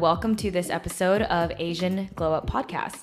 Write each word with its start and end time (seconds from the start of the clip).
Welcome 0.00 0.34
to 0.36 0.50
this 0.50 0.70
episode 0.70 1.20
of 1.20 1.52
Asian 1.58 2.08
Glow 2.14 2.32
Up 2.32 2.48
Podcast. 2.48 3.02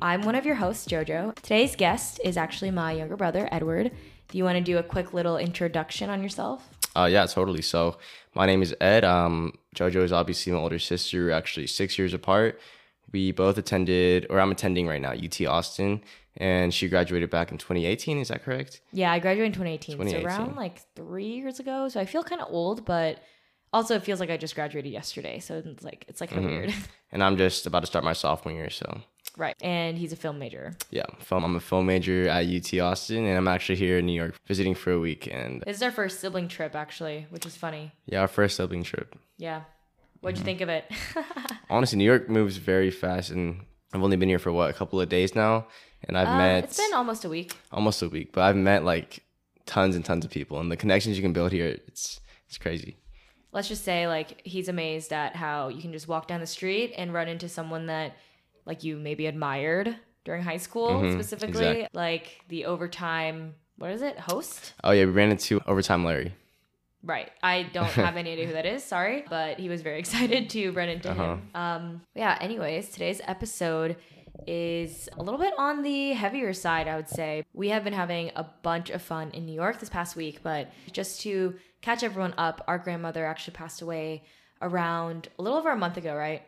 I'm 0.00 0.22
one 0.22 0.34
of 0.34 0.46
your 0.46 0.54
hosts, 0.54 0.88
JoJo. 0.88 1.34
Today's 1.34 1.76
guest 1.76 2.18
is 2.24 2.38
actually 2.38 2.70
my 2.70 2.92
younger 2.92 3.14
brother, 3.14 3.46
Edward. 3.52 3.90
Do 4.28 4.38
you 4.38 4.44
want 4.44 4.56
to 4.56 4.64
do 4.64 4.78
a 4.78 4.82
quick 4.82 5.12
little 5.12 5.36
introduction 5.36 6.08
on 6.08 6.22
yourself? 6.22 6.66
Uh, 6.96 7.08
yeah, 7.12 7.26
totally. 7.26 7.60
So 7.60 7.98
my 8.34 8.46
name 8.46 8.62
is 8.62 8.74
Ed. 8.80 9.04
Um, 9.04 9.52
JoJo 9.76 10.02
is 10.02 10.12
obviously 10.14 10.50
my 10.54 10.58
older 10.60 10.78
sister. 10.78 11.26
We're 11.26 11.32
actually 11.32 11.66
six 11.66 11.98
years 11.98 12.14
apart. 12.14 12.58
We 13.12 13.32
both 13.32 13.58
attended, 13.58 14.26
or 14.30 14.40
I'm 14.40 14.50
attending 14.50 14.86
right 14.86 15.02
now, 15.02 15.12
UT 15.12 15.42
Austin, 15.42 16.00
and 16.38 16.72
she 16.72 16.88
graduated 16.88 17.28
back 17.28 17.52
in 17.52 17.58
2018. 17.58 18.16
Is 18.16 18.28
that 18.28 18.42
correct? 18.42 18.80
Yeah, 18.94 19.12
I 19.12 19.18
graduated 19.18 19.48
in 19.48 19.52
2018, 19.52 19.96
2018. 19.98 20.22
so 20.22 20.26
around 20.26 20.56
like 20.56 20.80
three 20.96 21.32
years 21.34 21.60
ago. 21.60 21.90
So 21.90 22.00
I 22.00 22.06
feel 22.06 22.22
kind 22.22 22.40
of 22.40 22.48
old, 22.50 22.86
but 22.86 23.18
also 23.72 23.94
it 23.96 24.02
feels 24.04 24.20
like 24.20 24.30
I 24.30 24.36
just 24.36 24.54
graduated 24.54 24.92
yesterday. 24.92 25.38
So 25.40 25.62
it's 25.64 25.84
like 25.84 26.04
it's 26.08 26.20
like 26.20 26.32
of 26.32 26.44
weird, 26.44 26.72
And 27.12 27.22
I'm 27.22 27.36
just 27.36 27.66
about 27.66 27.80
to 27.80 27.86
start 27.86 28.04
my 28.04 28.12
sophomore 28.12 28.54
year. 28.54 28.70
So 28.70 29.00
right? 29.36 29.54
And 29.62 29.96
he's 29.98 30.12
a 30.12 30.16
film 30.16 30.38
major. 30.38 30.74
yeah, 30.90 31.04
film. 31.20 31.44
I'm 31.44 31.56
a 31.56 31.60
film 31.60 31.86
major 31.86 32.28
at 32.28 32.46
UT 32.46 32.78
Austin, 32.80 33.24
and 33.26 33.36
I'm 33.38 33.48
actually 33.48 33.76
here 33.76 33.98
in 33.98 34.06
New 34.06 34.12
York 34.20 34.34
visiting 34.46 34.74
for 34.74 34.92
a 34.92 34.98
week. 35.00 35.28
And 35.32 35.62
This 35.66 35.76
is 35.76 35.82
our 35.82 35.90
first 35.92 36.20
sibling 36.20 36.48
trip, 36.48 36.74
actually, 36.74 37.26
which 37.30 37.46
is 37.46 37.56
funny. 37.56 37.92
yeah, 38.06 38.20
our 38.20 38.28
first 38.28 38.56
sibling 38.56 38.82
trip. 38.82 39.14
Yeah, 39.38 39.62
what'd 40.20 40.38
you 40.38 40.44
think 40.44 40.60
of 40.60 40.68
it? 40.68 40.84
Honestly, 41.70 41.96
New 41.98 42.04
York 42.04 42.28
moves 42.28 42.56
very 42.56 42.90
fast, 42.90 43.30
and 43.30 43.62
I've 43.92 44.02
only 44.02 44.16
been 44.16 44.28
here 44.28 44.38
for 44.38 44.52
what 44.52 44.70
a 44.70 44.72
couple 44.72 45.00
of 45.00 45.08
days 45.08 45.34
now, 45.34 45.66
and 46.04 46.16
I've 46.18 46.28
Uh, 46.28 46.38
met 46.38 46.64
it's 46.64 46.76
been 46.76 46.94
almost 46.94 47.24
a 47.24 47.28
week. 47.28 47.56
almost 47.72 48.02
a 48.02 48.08
week, 48.08 48.32
but 48.32 48.42
I've 48.42 48.56
met 48.56 48.84
like 48.84 49.22
tons 49.66 49.94
and 49.96 50.04
tons 50.04 50.24
of 50.24 50.30
people, 50.30 50.58
and 50.60 50.70
the 50.70 50.76
connections 50.76 51.16
you 51.16 51.22
can 51.22 51.32
build 51.32 51.52
here, 51.52 51.66
it's 51.86 52.20
it's 52.48 52.58
crazy. 52.58 52.96
Let's 53.52 53.68
just 53.68 53.84
say 53.84 54.06
like 54.06 54.40
he's 54.44 54.68
amazed 54.68 55.12
at 55.12 55.34
how 55.36 55.68
you 55.68 55.80
can 55.82 55.92
just 55.92 56.06
walk 56.08 56.28
down 56.28 56.40
the 56.40 56.46
street 56.46 56.92
and 56.96 57.12
run 57.12 57.28
into 57.28 57.48
someone 57.48 57.86
that 57.86 58.16
like 58.66 58.84
you 58.84 58.96
maybe 58.96 59.26
admired 59.26 59.96
during 60.24 60.42
high 60.42 60.56
school 60.58 61.00
Mhm, 61.00 61.12
specifically 61.14 61.80
exactly. 61.80 61.88
like 61.92 62.40
the 62.48 62.66
overtime 62.66 63.54
what 63.78 63.90
is 63.90 64.02
it 64.02 64.18
host 64.18 64.74
Oh 64.84 64.90
yeah, 64.92 65.04
we 65.06 65.10
ran 65.12 65.30
into 65.30 65.60
overtime 65.66 66.04
Larry. 66.04 66.34
right 67.02 67.30
i 67.42 67.62
don't 67.72 67.90
have 67.92 68.16
any 68.16 68.32
idea 68.32 68.46
who 68.46 68.52
that 68.52 68.66
is 68.66 68.84
sorry 68.84 69.24
but 69.30 69.58
he 69.58 69.68
was 69.68 69.80
very 69.82 69.98
excited 70.04 70.50
to 70.50 70.70
run 70.72 70.88
into 70.88 71.10
Uh-huh. 71.10 71.22
him 71.34 71.48
um 71.54 72.00
yeah 72.14 72.36
anyways 72.40 72.90
today's 72.90 73.20
episode 73.26 73.96
is 74.46 75.08
a 75.18 75.22
little 75.22 75.38
bit 75.40 75.52
on 75.58 75.82
the 75.82 76.12
heavier 76.12 76.52
side 76.52 76.86
i 76.88 76.96
would 76.96 77.08
say 77.08 77.44
we 77.52 77.68
have 77.70 77.84
been 77.84 77.92
having 77.92 78.30
a 78.36 78.44
bunch 78.62 78.90
of 78.90 79.02
fun 79.02 79.30
in 79.32 79.44
new 79.46 79.52
york 79.54 79.78
this 79.80 79.88
past 79.88 80.16
week 80.16 80.40
but 80.42 80.70
just 80.92 81.20
to 81.22 81.54
catch 81.80 82.02
everyone 82.02 82.34
up 82.36 82.62
our 82.68 82.78
grandmother 82.78 83.24
actually 83.24 83.54
passed 83.54 83.82
away 83.82 84.24
around 84.62 85.28
a 85.38 85.42
little 85.42 85.58
over 85.58 85.70
a 85.70 85.76
month 85.76 85.96
ago 85.96 86.14
right 86.14 86.42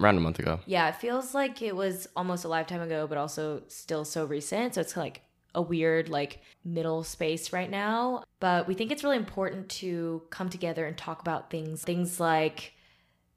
Around 0.00 0.18
a 0.18 0.20
month 0.20 0.38
ago. 0.38 0.60
yeah, 0.66 0.88
it 0.88 0.94
feels 0.96 1.34
like 1.34 1.60
it 1.60 1.74
was 1.74 2.06
almost 2.14 2.44
a 2.44 2.48
lifetime 2.48 2.80
ago, 2.80 3.08
but 3.08 3.18
also 3.18 3.62
still 3.66 4.04
so 4.04 4.24
recent. 4.24 4.74
So 4.74 4.80
it's 4.80 4.96
like 4.96 5.22
a 5.56 5.60
weird, 5.62 6.08
like, 6.08 6.40
middle 6.64 7.02
space 7.02 7.52
right 7.52 7.68
now. 7.68 8.22
But 8.38 8.68
we 8.68 8.74
think 8.74 8.92
it's 8.92 9.02
really 9.02 9.16
important 9.16 9.68
to 9.70 10.22
come 10.30 10.50
together 10.50 10.86
and 10.86 10.96
talk 10.96 11.20
about 11.20 11.50
things, 11.50 11.82
things 11.82 12.20
like 12.20 12.74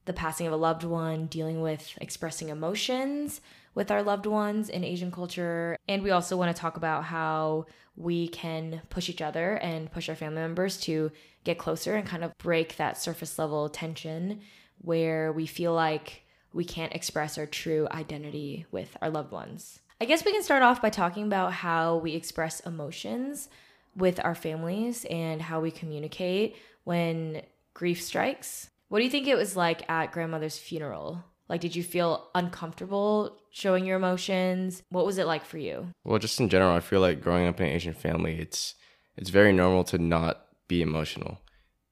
the 0.06 0.14
passing 0.14 0.48
of 0.48 0.54
a 0.54 0.58
loved 0.58 0.84
one, 0.84 1.28
dealing 1.28 1.62
with 1.62 1.98
expressing 2.02 2.50
emotions 2.50 3.42
with 3.74 3.92
our 3.92 4.04
loved 4.04 4.26
ones 4.26 4.70
in 4.70 4.84
Asian 4.84 5.12
culture. 5.12 5.78
And 5.88 6.04
we 6.04 6.12
also 6.12 6.36
want 6.36 6.56
to 6.56 6.60
talk 6.60 6.78
about 6.78 7.06
how 7.06 7.68
we 7.96 8.28
can 8.28 8.82
push 8.90 9.10
each 9.10 9.22
other 9.22 9.56
and 9.56 9.92
push 9.92 10.10
our 10.10 10.16
family 10.16 10.42
members 10.42 10.80
to 10.82 11.12
get 11.44 11.58
closer 11.58 11.96
and 11.96 12.08
kind 12.08 12.24
of 12.24 12.38
break 12.38 12.78
that 12.78 12.98
surface 12.98 13.38
level 13.40 13.70
tension 13.70 14.42
where 14.80 15.32
we 15.32 15.46
feel 15.46 15.74
like 15.74 16.24
we 16.54 16.66
can't 16.66 16.94
express 16.94 17.38
our 17.38 17.46
true 17.46 17.88
identity 17.92 18.66
with 18.72 18.98
our 19.02 19.10
loved 19.10 19.32
ones. 19.32 19.80
I 20.02 20.06
guess 20.06 20.26
we 20.26 20.32
can 20.32 20.44
start 20.44 20.64
off 20.64 20.82
by 20.82 20.90
talking 20.90 21.24
about 21.24 21.54
how 21.54 21.98
we 21.98 22.14
express 22.14 22.60
emotions 22.62 23.50
with 23.96 24.20
our 24.24 24.36
families 24.36 25.06
and 25.06 25.42
how 25.42 25.62
we 25.62 25.70
communicate 25.70 26.56
when 26.86 27.44
grief 27.74 28.02
strikes. 28.02 28.71
What 28.92 29.00
do 29.00 29.06
you 29.06 29.10
think 29.10 29.26
it 29.26 29.38
was 29.38 29.56
like 29.56 29.90
at 29.90 30.12
grandmother's 30.12 30.58
funeral? 30.58 31.24
Like, 31.48 31.62
did 31.62 31.78
you 31.78 31.82
feel 31.82 32.28
uncomfortable 32.36 33.38
showing 33.50 33.86
your 33.86 33.96
emotions? 33.96 34.84
What 34.90 35.06
was 35.06 35.18
it 35.18 35.26
like 35.26 35.46
for 35.46 35.58
you? 35.58 35.88
Well, 36.04 36.20
just 36.20 36.42
in 36.42 36.50
general, 36.50 36.76
I 36.76 36.82
feel 36.82 37.00
like 37.00 37.22
growing 37.22 37.48
up 37.48 37.62
in 37.62 37.68
an 37.68 37.72
Asian 37.72 37.94
family, 37.94 38.38
it's 38.38 38.76
it's 39.16 39.30
very 39.30 39.54
normal 39.54 39.86
to 39.86 39.98
not 39.98 40.46
be 40.68 40.82
emotional. 40.82 41.40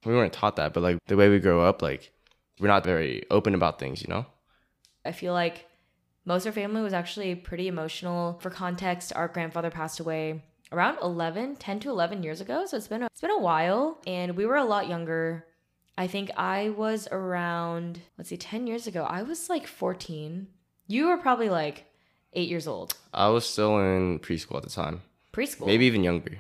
We 0.06 0.14
weren't 0.14 0.34
taught 0.34 0.58
that, 0.58 0.74
but 0.74 0.84
like 0.84 0.98
the 1.08 1.16
way 1.16 1.30
we 1.30 1.40
grow 1.40 1.62
up, 1.62 1.82
like 1.82 2.12
we're 2.60 2.68
not 2.68 2.84
very 2.84 3.24
open 3.32 3.56
about 3.56 3.80
things, 3.80 4.02
you 4.02 4.10
know? 4.10 4.26
I 5.06 5.14
feel 5.14 5.32
like 5.32 5.68
most 6.26 6.46
of 6.46 6.52
our 6.52 6.62
family 6.62 6.82
was 6.82 6.92
actually 6.92 7.34
pretty 7.34 7.70
emotional. 7.70 8.40
For 8.42 8.50
context, 8.50 9.14
our 9.16 9.30
grandfather 9.30 9.70
passed 9.70 10.02
away 10.02 10.44
around 10.74 10.98
11, 11.02 11.56
10 11.56 11.80
to 11.80 11.92
11 11.92 12.24
years 12.24 12.42
ago. 12.42 12.66
So 12.66 12.76
it's 12.76 12.90
been 12.90 13.04
a, 13.04 13.06
it's 13.06 13.22
been 13.22 13.32
a 13.32 13.40
while 13.40 14.02
and 14.06 14.36
we 14.36 14.46
were 14.46 14.58
a 14.58 14.66
lot 14.66 14.90
younger. 14.90 15.46
I 16.00 16.08
think 16.08 16.32
I 16.38 16.70
was 16.70 17.10
around, 17.12 18.00
let's 18.18 18.30
see, 18.30 18.38
10 18.38 18.68
years 18.68 18.88
ago. 18.88 19.04
I 19.04 19.22
was 19.22 19.50
like 19.50 19.68
14. 19.68 20.48
You 20.88 21.08
were 21.08 21.18
probably 21.18 21.50
like 21.50 21.86
8 22.32 22.48
years 22.48 22.68
old. 22.68 22.94
I 23.14 23.28
was 23.28 23.46
still 23.46 23.78
in 23.80 24.20
preschool 24.20 24.56
at 24.56 24.64
the 24.64 24.70
time, 24.70 25.02
Preschool. 25.34 25.66
maybe 25.66 25.86
even 25.88 26.06
younger, 26.06 26.38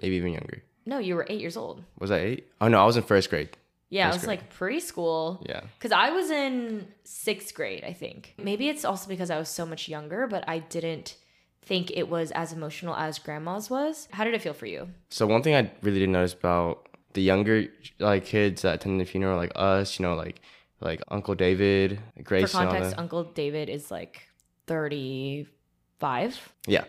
maybe 0.00 0.16
even 0.16 0.32
younger. 0.32 0.62
No, 0.86 0.96
you 0.96 1.14
were 1.14 1.26
8 1.28 1.38
years 1.38 1.58
old. 1.58 1.84
Was 1.98 2.10
I 2.10 2.18
eight? 2.20 2.46
Oh 2.58 2.68
no, 2.68 2.80
I 2.80 2.86
was 2.86 2.96
in 2.96 3.02
first 3.02 3.28
grade. 3.28 3.50
Yeah, 3.90 4.10
First 4.10 4.16
it 4.16 4.20
was 4.22 4.28
like 4.28 4.54
preschool. 4.58 5.46
Yeah. 5.46 5.60
Because 5.78 5.92
I 5.92 6.10
was 6.10 6.30
in 6.30 6.88
sixth 7.04 7.54
grade, 7.54 7.84
I 7.84 7.92
think. 7.92 8.34
Maybe 8.38 8.68
it's 8.68 8.84
also 8.84 9.08
because 9.08 9.30
I 9.30 9.38
was 9.38 9.50
so 9.50 9.66
much 9.66 9.88
younger, 9.88 10.26
but 10.26 10.42
I 10.48 10.60
didn't 10.60 11.16
think 11.62 11.90
it 11.90 12.08
was 12.08 12.30
as 12.30 12.52
emotional 12.52 12.96
as 12.96 13.18
grandma's 13.18 13.68
was. 13.68 14.08
How 14.10 14.24
did 14.24 14.32
it 14.32 14.40
feel 14.42 14.54
for 14.54 14.66
you? 14.66 14.88
So 15.10 15.26
one 15.26 15.42
thing 15.42 15.54
I 15.54 15.70
really 15.82 15.98
didn't 15.98 16.12
notice 16.12 16.32
about 16.32 16.88
the 17.16 17.22
younger 17.22 17.66
like 17.98 18.24
kids 18.26 18.62
that 18.62 18.74
attended 18.76 19.00
the 19.06 19.10
funeral, 19.10 19.36
like 19.36 19.52
us, 19.56 19.98
you 19.98 20.04
know, 20.04 20.14
like 20.14 20.40
like 20.80 21.00
Uncle 21.08 21.34
David, 21.34 21.98
Grace, 22.22 22.52
for 22.52 22.58
context. 22.58 22.94
Uncle 22.98 23.24
David 23.24 23.68
is 23.68 23.90
like 23.90 24.28
35. 24.66 26.52
Yeah. 26.66 26.84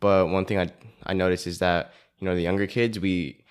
But 0.00 0.28
one 0.28 0.44
thing 0.44 0.58
I 0.58 0.68
I 1.06 1.14
noticed 1.14 1.46
is 1.46 1.58
that, 1.60 1.92
you 2.18 2.24
know, 2.26 2.34
the 2.34 2.42
younger 2.42 2.66
kids 2.66 2.98
we 2.98 3.44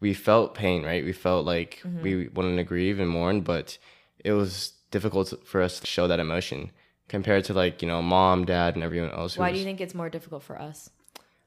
we 0.00 0.12
felt 0.14 0.54
pain, 0.54 0.84
right? 0.84 1.04
We 1.04 1.12
felt 1.12 1.46
like 1.46 1.80
Mm-hmm. 1.84 2.02
we 2.02 2.28
wanted 2.28 2.56
to 2.56 2.64
grieve 2.64 3.00
and 3.00 3.08
mourn, 3.10 3.40
but 3.40 3.78
it 4.24 4.32
was 4.32 4.72
difficult 4.90 5.32
for 5.44 5.60
us 5.62 5.80
to 5.80 5.86
show 5.86 6.06
that 6.08 6.20
emotion 6.20 6.70
compared 7.08 7.44
to 7.46 7.52
like, 7.54 7.82
you 7.82 7.88
know, 7.88 8.02
mom, 8.02 8.44
dad 8.44 8.74
and 8.74 8.84
everyone 8.84 9.10
else. 9.10 9.36
Why 9.38 9.52
do 9.52 9.58
you 9.58 9.64
think 9.64 9.80
it's 9.80 9.94
more 9.94 10.08
difficult 10.10 10.42
for 10.42 10.60
us? 10.60 10.90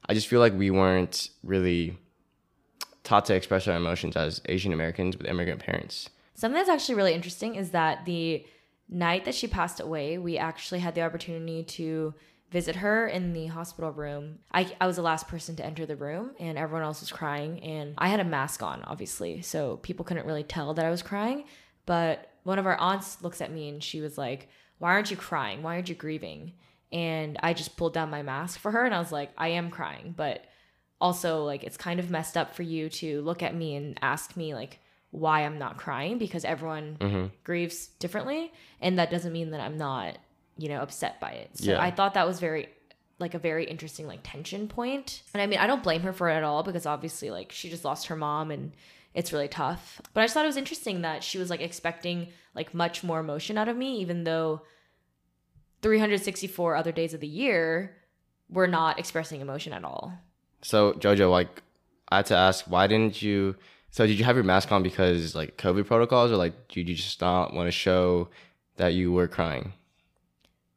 I 0.08 0.14
just 0.14 0.28
feel 0.28 0.40
like 0.40 0.54
we 0.54 0.70
weren't 0.70 1.30
really 1.42 1.98
taught 3.08 3.24
to 3.24 3.34
express 3.34 3.66
our 3.66 3.76
emotions 3.76 4.16
as 4.16 4.42
Asian 4.50 4.74
Americans 4.74 5.16
with 5.16 5.26
immigrant 5.26 5.60
parents. 5.60 6.10
Something 6.34 6.58
that's 6.58 6.68
actually 6.68 6.94
really 6.94 7.14
interesting 7.14 7.54
is 7.54 7.70
that 7.70 8.04
the 8.04 8.44
night 8.86 9.24
that 9.24 9.34
she 9.34 9.46
passed 9.46 9.80
away, 9.80 10.18
we 10.18 10.36
actually 10.36 10.80
had 10.80 10.94
the 10.94 11.00
opportunity 11.00 11.64
to 11.64 12.14
visit 12.50 12.76
her 12.76 13.08
in 13.08 13.32
the 13.32 13.46
hospital 13.46 13.90
room. 13.90 14.40
I, 14.52 14.70
I 14.78 14.86
was 14.86 14.96
the 14.96 15.02
last 15.02 15.26
person 15.26 15.56
to 15.56 15.64
enter 15.64 15.86
the 15.86 15.96
room, 15.96 16.32
and 16.38 16.58
everyone 16.58 16.84
else 16.84 17.00
was 17.00 17.10
crying. 17.10 17.60
And 17.62 17.94
I 17.96 18.08
had 18.08 18.20
a 18.20 18.24
mask 18.24 18.62
on, 18.62 18.82
obviously, 18.84 19.40
so 19.40 19.78
people 19.78 20.04
couldn't 20.04 20.26
really 20.26 20.44
tell 20.44 20.74
that 20.74 20.84
I 20.84 20.90
was 20.90 21.02
crying. 21.02 21.44
But 21.86 22.30
one 22.42 22.58
of 22.58 22.66
our 22.66 22.76
aunts 22.76 23.22
looks 23.22 23.40
at 23.40 23.50
me 23.50 23.70
and 23.70 23.82
she 23.82 24.02
was 24.02 24.18
like, 24.18 24.48
Why 24.78 24.90
aren't 24.90 25.10
you 25.10 25.16
crying? 25.16 25.62
Why 25.62 25.76
aren't 25.76 25.88
you 25.88 25.94
grieving? 25.94 26.52
And 26.92 27.38
I 27.42 27.54
just 27.54 27.76
pulled 27.78 27.94
down 27.94 28.10
my 28.10 28.22
mask 28.22 28.60
for 28.60 28.70
her, 28.70 28.84
and 28.84 28.94
I 28.94 28.98
was 28.98 29.12
like, 29.12 29.30
I 29.38 29.48
am 29.48 29.70
crying, 29.70 30.12
but 30.14 30.44
also 31.00 31.44
like 31.44 31.62
it's 31.64 31.76
kind 31.76 32.00
of 32.00 32.10
messed 32.10 32.36
up 32.36 32.54
for 32.54 32.62
you 32.62 32.88
to 32.88 33.20
look 33.22 33.42
at 33.42 33.54
me 33.54 33.76
and 33.76 33.98
ask 34.02 34.36
me 34.36 34.54
like 34.54 34.80
why 35.10 35.44
I'm 35.44 35.58
not 35.58 35.76
crying 35.78 36.18
because 36.18 36.44
everyone 36.44 36.96
Mm-hmm. 37.00 37.26
grieves 37.44 37.86
differently 37.98 38.52
and 38.80 38.98
that 38.98 39.10
doesn't 39.10 39.32
mean 39.32 39.50
that 39.52 39.60
I'm 39.60 39.76
not, 39.78 40.18
you 40.58 40.68
know, 40.68 40.80
upset 40.80 41.20
by 41.20 41.30
it. 41.32 41.56
So 41.56 41.70
Yeah. 41.72 41.80
I 41.82 41.90
thought 41.90 42.14
that 42.14 42.26
was 42.26 42.40
very 42.40 42.68
like 43.20 43.34
a 43.34 43.38
very 43.38 43.64
interesting 43.64 44.06
like 44.06 44.20
tension 44.22 44.68
point. 44.68 45.22
And 45.32 45.40
I 45.42 45.46
mean, 45.46 45.58
I 45.58 45.66
don't 45.66 45.82
blame 45.82 46.02
her 46.02 46.12
for 46.12 46.28
it 46.28 46.34
at 46.36 46.44
all 46.44 46.62
because 46.62 46.84
obviously 46.86 47.30
like 47.30 47.52
she 47.52 47.68
just 47.70 47.84
lost 47.84 48.06
her 48.08 48.16
mom 48.16 48.50
and 48.50 48.72
it's 49.14 49.32
really 49.32 49.48
tough. 49.48 50.00
But 50.14 50.20
I 50.20 50.24
just 50.24 50.34
thought 50.34 50.44
it 50.44 50.48
was 50.48 50.56
interesting 50.56 51.02
that 51.02 51.24
she 51.24 51.38
was 51.38 51.48
like 51.50 51.60
expecting 51.60 52.28
like 52.54 52.74
much 52.74 53.02
more 53.02 53.18
emotion 53.20 53.56
out 53.58 53.68
of 53.68 53.76
me 53.76 53.98
even 54.00 54.24
though 54.24 54.62
364 55.82 56.74
other 56.76 56.92
days 56.92 57.14
of 57.14 57.20
the 57.20 57.26
year 57.28 57.94
we're 58.50 58.66
not 58.66 58.98
expressing 58.98 59.40
emotion 59.40 59.72
at 59.72 59.84
all. 59.84 60.12
So 60.62 60.92
Jojo, 60.94 61.30
like 61.30 61.62
I 62.08 62.16
had 62.16 62.26
to 62.26 62.36
ask, 62.36 62.64
why 62.66 62.86
didn't 62.86 63.22
you 63.22 63.56
so 63.90 64.06
did 64.06 64.18
you 64.18 64.24
have 64.24 64.36
your 64.36 64.44
mask 64.44 64.70
on 64.70 64.82
because 64.82 65.34
like 65.34 65.56
COVID 65.56 65.86
protocols 65.86 66.30
or 66.30 66.36
like 66.36 66.68
did 66.68 66.88
you 66.88 66.94
just 66.94 67.20
not 67.20 67.54
want 67.54 67.66
to 67.66 67.72
show 67.72 68.28
that 68.76 68.94
you 68.94 69.12
were 69.12 69.28
crying? 69.28 69.72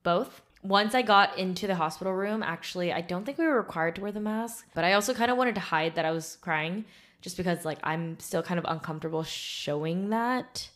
both. 0.03 0.41
Once 0.63 0.93
I 0.93 1.01
got 1.01 1.37
into 1.37 1.65
the 1.65 1.75
hospital 1.75 2.13
room, 2.13 2.43
actually, 2.43 2.93
I 2.93 3.01
don't 3.01 3.25
think 3.25 3.37
we 3.37 3.47
were 3.47 3.57
required 3.57 3.95
to 3.95 4.01
wear 4.01 4.11
the 4.11 4.19
mask, 4.19 4.67
but 4.75 4.83
I 4.83 4.93
also 4.93 5.13
kind 5.13 5.31
of 5.31 5.37
wanted 5.37 5.55
to 5.55 5.61
hide 5.61 5.95
that 5.95 6.05
I 6.05 6.11
was 6.11 6.37
crying 6.41 6.85
just 7.21 7.37
because 7.37 7.65
like 7.65 7.79
I'm 7.83 8.19
still 8.19 8.43
kind 8.43 8.59
of 8.59 8.65
uncomfortable 8.67 9.23
showing 9.23 10.09
that. 10.09 10.69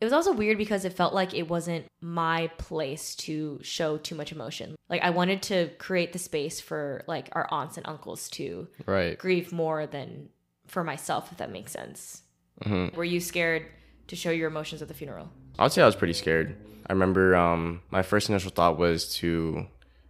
It 0.00 0.04
was 0.04 0.12
also 0.12 0.32
weird 0.32 0.58
because 0.58 0.84
it 0.84 0.92
felt 0.92 1.14
like 1.14 1.32
it 1.32 1.48
wasn't 1.48 1.86
my 2.02 2.48
place 2.58 3.14
to 3.16 3.58
show 3.62 3.96
too 3.96 4.14
much 4.14 4.30
emotion. 4.30 4.76
Like 4.90 5.02
I 5.02 5.10
wanted 5.10 5.40
to 5.44 5.70
create 5.78 6.12
the 6.12 6.18
space 6.18 6.60
for 6.60 7.02
like 7.06 7.28
our 7.32 7.46
aunts 7.50 7.76
and 7.78 7.86
uncles 7.88 8.28
to 8.30 8.68
Right. 8.84 9.18
grieve 9.18 9.52
more 9.52 9.86
than 9.86 10.28
for 10.66 10.84
myself, 10.84 11.32
if 11.32 11.38
that 11.38 11.50
makes 11.50 11.72
sense. 11.72 12.22
Mhm. 12.62 12.94
Were 12.94 13.04
you 13.04 13.20
scared 13.20 13.66
to 14.08 14.16
show 14.16 14.30
your 14.30 14.48
emotions 14.48 14.82
at 14.82 14.88
the 14.88 14.94
funeral? 14.94 15.30
I 15.58 15.62
would 15.62 15.72
say 15.72 15.82
I 15.82 15.86
was 15.86 15.96
pretty 15.96 16.12
scared. 16.12 16.54
I 16.88 16.92
remember 16.92 17.34
um, 17.34 17.80
my 17.90 18.02
first 18.02 18.28
initial 18.28 18.50
thought 18.50 18.78
was 18.78 19.14
to, 19.16 19.66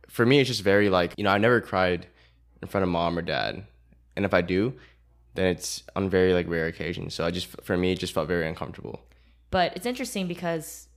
for 0.08 0.26
me, 0.26 0.40
it's 0.40 0.48
just 0.48 0.62
very 0.62 0.88
like, 0.90 1.14
you 1.16 1.24
know, 1.24 1.30
I 1.30 1.38
never 1.38 1.60
cried 1.60 2.06
in 2.60 2.68
front 2.68 2.82
of 2.82 2.88
mom 2.88 3.16
or 3.18 3.22
dad. 3.22 3.64
And 4.16 4.24
if 4.24 4.34
I 4.34 4.40
do, 4.42 4.74
then 5.34 5.46
it's 5.46 5.82
on 5.94 6.10
very 6.10 6.34
like 6.34 6.48
rare 6.48 6.66
occasions. 6.66 7.14
So 7.14 7.24
I 7.24 7.30
just, 7.30 7.46
for 7.62 7.76
me, 7.76 7.92
it 7.92 7.98
just 8.00 8.12
felt 8.12 8.26
very 8.28 8.48
uncomfortable. 8.48 9.00
But 9.50 9.76
it's 9.76 9.86
interesting 9.86 10.26
because 10.26 10.88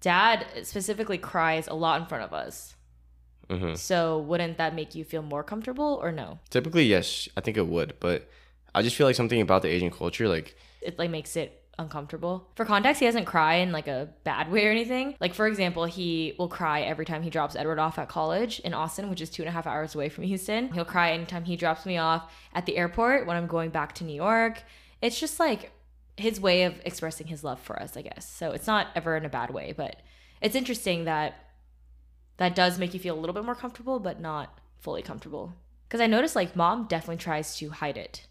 dad 0.00 0.46
specifically 0.62 1.18
cries 1.18 1.68
a 1.68 1.74
lot 1.74 2.00
in 2.00 2.06
front 2.06 2.24
of 2.24 2.32
us. 2.32 2.74
hmm 3.50 3.74
So 3.74 4.18
wouldn't 4.18 4.58
that 4.58 4.74
make 4.74 4.94
you 4.94 5.04
feel 5.04 5.22
more 5.22 5.42
comfortable 5.44 5.98
or 6.02 6.12
no? 6.12 6.38
Typically, 6.50 6.84
yes, 6.84 7.28
I 7.36 7.40
think 7.40 7.56
it 7.56 7.66
would. 7.66 7.94
But 8.00 8.28
I 8.74 8.82
just 8.82 8.96
feel 8.96 9.06
like 9.06 9.16
something 9.16 9.40
about 9.40 9.62
the 9.62 9.68
Asian 9.68 9.90
culture, 9.90 10.28
like, 10.28 10.56
It 10.80 10.98
like 10.98 11.10
makes 11.10 11.36
it 11.36 11.58
uncomfortable. 11.78 12.50
For 12.54 12.64
context, 12.64 13.00
he 13.00 13.06
doesn't 13.06 13.24
cry 13.24 13.54
in 13.56 13.72
like 13.72 13.88
a 13.88 14.08
bad 14.24 14.50
way 14.50 14.66
or 14.66 14.70
anything. 14.70 15.16
Like 15.20 15.34
for 15.34 15.46
example, 15.46 15.84
he 15.84 16.34
will 16.38 16.48
cry 16.48 16.82
every 16.82 17.04
time 17.04 17.22
he 17.22 17.30
drops 17.30 17.56
Edward 17.56 17.78
off 17.78 17.98
at 17.98 18.08
college 18.08 18.60
in 18.60 18.74
Austin, 18.74 19.08
which 19.10 19.20
is 19.20 19.30
two 19.30 19.42
and 19.42 19.48
a 19.48 19.52
half 19.52 19.66
hours 19.66 19.94
away 19.94 20.08
from 20.08 20.24
Houston. 20.24 20.72
He'll 20.72 20.84
cry 20.84 21.12
anytime 21.12 21.44
he 21.44 21.56
drops 21.56 21.86
me 21.86 21.96
off 21.98 22.30
at 22.52 22.66
the 22.66 22.76
airport 22.76 23.26
when 23.26 23.36
I'm 23.36 23.46
going 23.46 23.70
back 23.70 23.94
to 23.96 24.04
New 24.04 24.14
York. 24.14 24.62
It's 25.00 25.18
just 25.18 25.40
like 25.40 25.72
his 26.16 26.40
way 26.40 26.64
of 26.64 26.74
expressing 26.84 27.26
his 27.26 27.42
love 27.42 27.60
for 27.60 27.80
us, 27.80 27.96
I 27.96 28.02
guess. 28.02 28.28
So 28.28 28.52
it's 28.52 28.66
not 28.66 28.88
ever 28.94 29.16
in 29.16 29.24
a 29.24 29.30
bad 29.30 29.50
way, 29.50 29.72
but 29.76 29.96
it's 30.40 30.54
interesting 30.54 31.04
that 31.04 31.34
that 32.36 32.54
does 32.54 32.78
make 32.78 32.94
you 32.94 33.00
feel 33.00 33.16
a 33.16 33.20
little 33.20 33.34
bit 33.34 33.44
more 33.44 33.54
comfortable, 33.54 33.98
but 33.98 34.20
not 34.20 34.58
fully 34.78 35.02
comfortable. 35.02 35.54
Because 35.88 36.00
I 36.00 36.06
noticed 36.06 36.36
like 36.36 36.56
mom 36.56 36.86
definitely 36.86 37.18
tries 37.18 37.56
to 37.56 37.70
hide 37.70 37.96
it. 37.96 38.26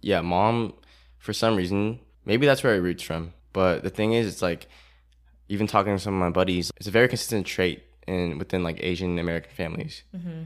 yeah, 0.00 0.20
mom, 0.20 0.74
for 1.18 1.32
some 1.32 1.56
reason, 1.56 2.00
maybe 2.24 2.46
that's 2.46 2.62
where 2.62 2.74
it 2.74 2.80
roots 2.80 3.02
from. 3.02 3.32
But 3.52 3.82
the 3.82 3.90
thing 3.90 4.12
is, 4.12 4.26
it's 4.26 4.42
like, 4.42 4.68
even 5.48 5.66
talking 5.66 5.94
to 5.94 5.98
some 5.98 6.14
of 6.14 6.20
my 6.20 6.30
buddies, 6.30 6.70
it's 6.76 6.86
a 6.86 6.92
very 6.92 7.08
consistent 7.08 7.46
trait 7.46 7.82
in 8.06 8.38
within 8.38 8.62
like 8.62 8.78
Asian 8.82 9.18
American 9.18 9.52
families. 9.52 10.02
Mm-hmm. 10.14 10.42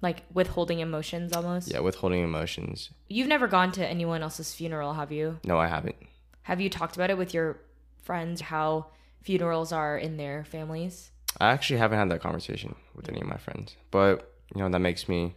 Like 0.00 0.22
withholding 0.32 0.80
emotions 0.80 1.32
almost. 1.32 1.72
Yeah, 1.72 1.80
withholding 1.80 2.22
emotions. 2.22 2.90
You've 3.08 3.28
never 3.28 3.48
gone 3.48 3.72
to 3.72 3.86
anyone 3.86 4.22
else's 4.22 4.54
funeral, 4.54 4.94
have 4.94 5.10
you? 5.10 5.40
No, 5.44 5.58
I 5.58 5.66
haven't. 5.66 5.96
Have 6.42 6.60
you 6.60 6.70
talked 6.70 6.96
about 6.96 7.10
it 7.10 7.18
with 7.18 7.34
your 7.34 7.58
friends 8.02 8.40
how 8.40 8.86
funerals 9.22 9.72
are 9.72 9.98
in 9.98 10.16
their 10.16 10.44
families? 10.44 11.10
I 11.40 11.50
actually 11.50 11.78
haven't 11.78 11.98
had 11.98 12.10
that 12.10 12.22
conversation 12.22 12.74
with 12.94 13.08
any 13.08 13.20
of 13.20 13.26
my 13.26 13.36
friends. 13.36 13.76
But, 13.90 14.32
you 14.54 14.62
know, 14.62 14.68
that 14.68 14.78
makes 14.78 15.08
me 15.08 15.34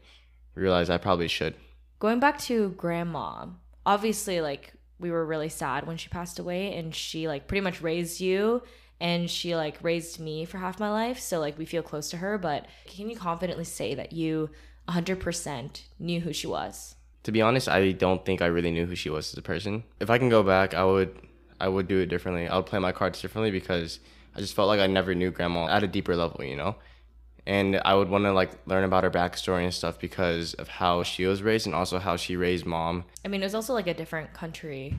realize 0.56 0.90
I 0.90 0.98
probably 0.98 1.28
should. 1.28 1.56
Going 2.00 2.20
back 2.20 2.40
to 2.42 2.70
grandma, 2.72 3.48
obviously 3.86 4.42
like 4.42 4.74
we 5.00 5.12
were 5.12 5.26
really 5.26 5.50
sad 5.50 5.88
when 5.88 5.98
she 5.98 6.10
passed 6.10 6.40
away 6.40 6.76
and 6.76 6.94
she 6.94 7.28
like 7.28 7.48
pretty 7.48 7.62
much 7.62 7.82
raised 7.82 8.22
you 8.22 8.62
and 9.02 9.30
she 9.30 9.56
like 9.56 9.78
raised 9.82 10.20
me 10.20 10.46
for 10.46 10.60
half 10.60 10.80
my 10.80 10.90
life, 10.90 11.20
so 11.20 11.40
like 11.40 11.58
we 11.58 11.66
feel 11.66 11.82
close 11.82 12.10
to 12.12 12.18
her, 12.18 12.38
but 12.38 12.68
can 12.86 13.10
you 13.10 13.18
confidently 13.18 13.66
say 13.66 13.96
that 13.96 14.14
you 14.14 14.52
100% 14.88 15.82
knew 16.00 16.22
who 16.22 16.32
she 16.32 16.48
was? 16.48 16.96
To 17.24 17.32
be 17.32 17.42
honest, 17.42 17.68
I 17.68 17.92
don't 17.92 18.24
think 18.26 18.42
I 18.42 18.46
really 18.46 18.72
knew 18.72 18.86
who 18.86 18.96
she 18.96 19.10
was 19.10 19.34
as 19.34 19.38
a 19.38 19.42
person. 19.42 19.84
If 20.00 20.10
I 20.10 20.18
can 20.18 20.30
go 20.30 20.44
back, 20.44 20.74
I 20.74 20.86
would 20.86 21.20
I 21.60 21.68
would 21.68 21.88
do 21.88 22.00
it 22.00 22.08
differently. 22.08 22.48
I 22.48 22.56
would 22.56 22.66
play 22.66 22.80
my 22.80 22.92
cards 22.92 23.22
differently 23.22 23.52
because 23.52 24.00
I 24.36 24.40
just 24.40 24.56
felt 24.56 24.68
like 24.68 24.80
I 24.80 24.88
never 24.88 25.14
knew 25.14 25.32
grandma 25.32 25.68
at 25.68 25.84
a 25.84 25.88
deeper 25.88 26.16
level, 26.16 26.44
you 26.44 26.56
know? 26.56 26.76
And 27.46 27.82
I 27.86 27.96
would 27.96 28.10
want 28.10 28.24
to 28.26 28.34
like 28.34 28.52
learn 28.68 28.84
about 28.84 29.04
her 29.04 29.12
backstory 29.12 29.64
and 29.64 29.74
stuff 29.74 30.00
because 30.00 30.54
of 30.56 30.68
how 30.68 31.04
she 31.04 31.26
was 31.26 31.42
raised 31.42 31.66
and 31.66 31.76
also 31.76 32.00
how 32.00 32.16
she 32.16 32.36
raised 32.36 32.66
mom. 32.66 33.04
I 33.26 33.28
mean, 33.28 33.42
it 33.42 33.46
was 33.46 33.56
also 33.56 33.74
like 33.74 33.88
a 33.88 33.94
different 33.96 34.34
country 34.34 34.96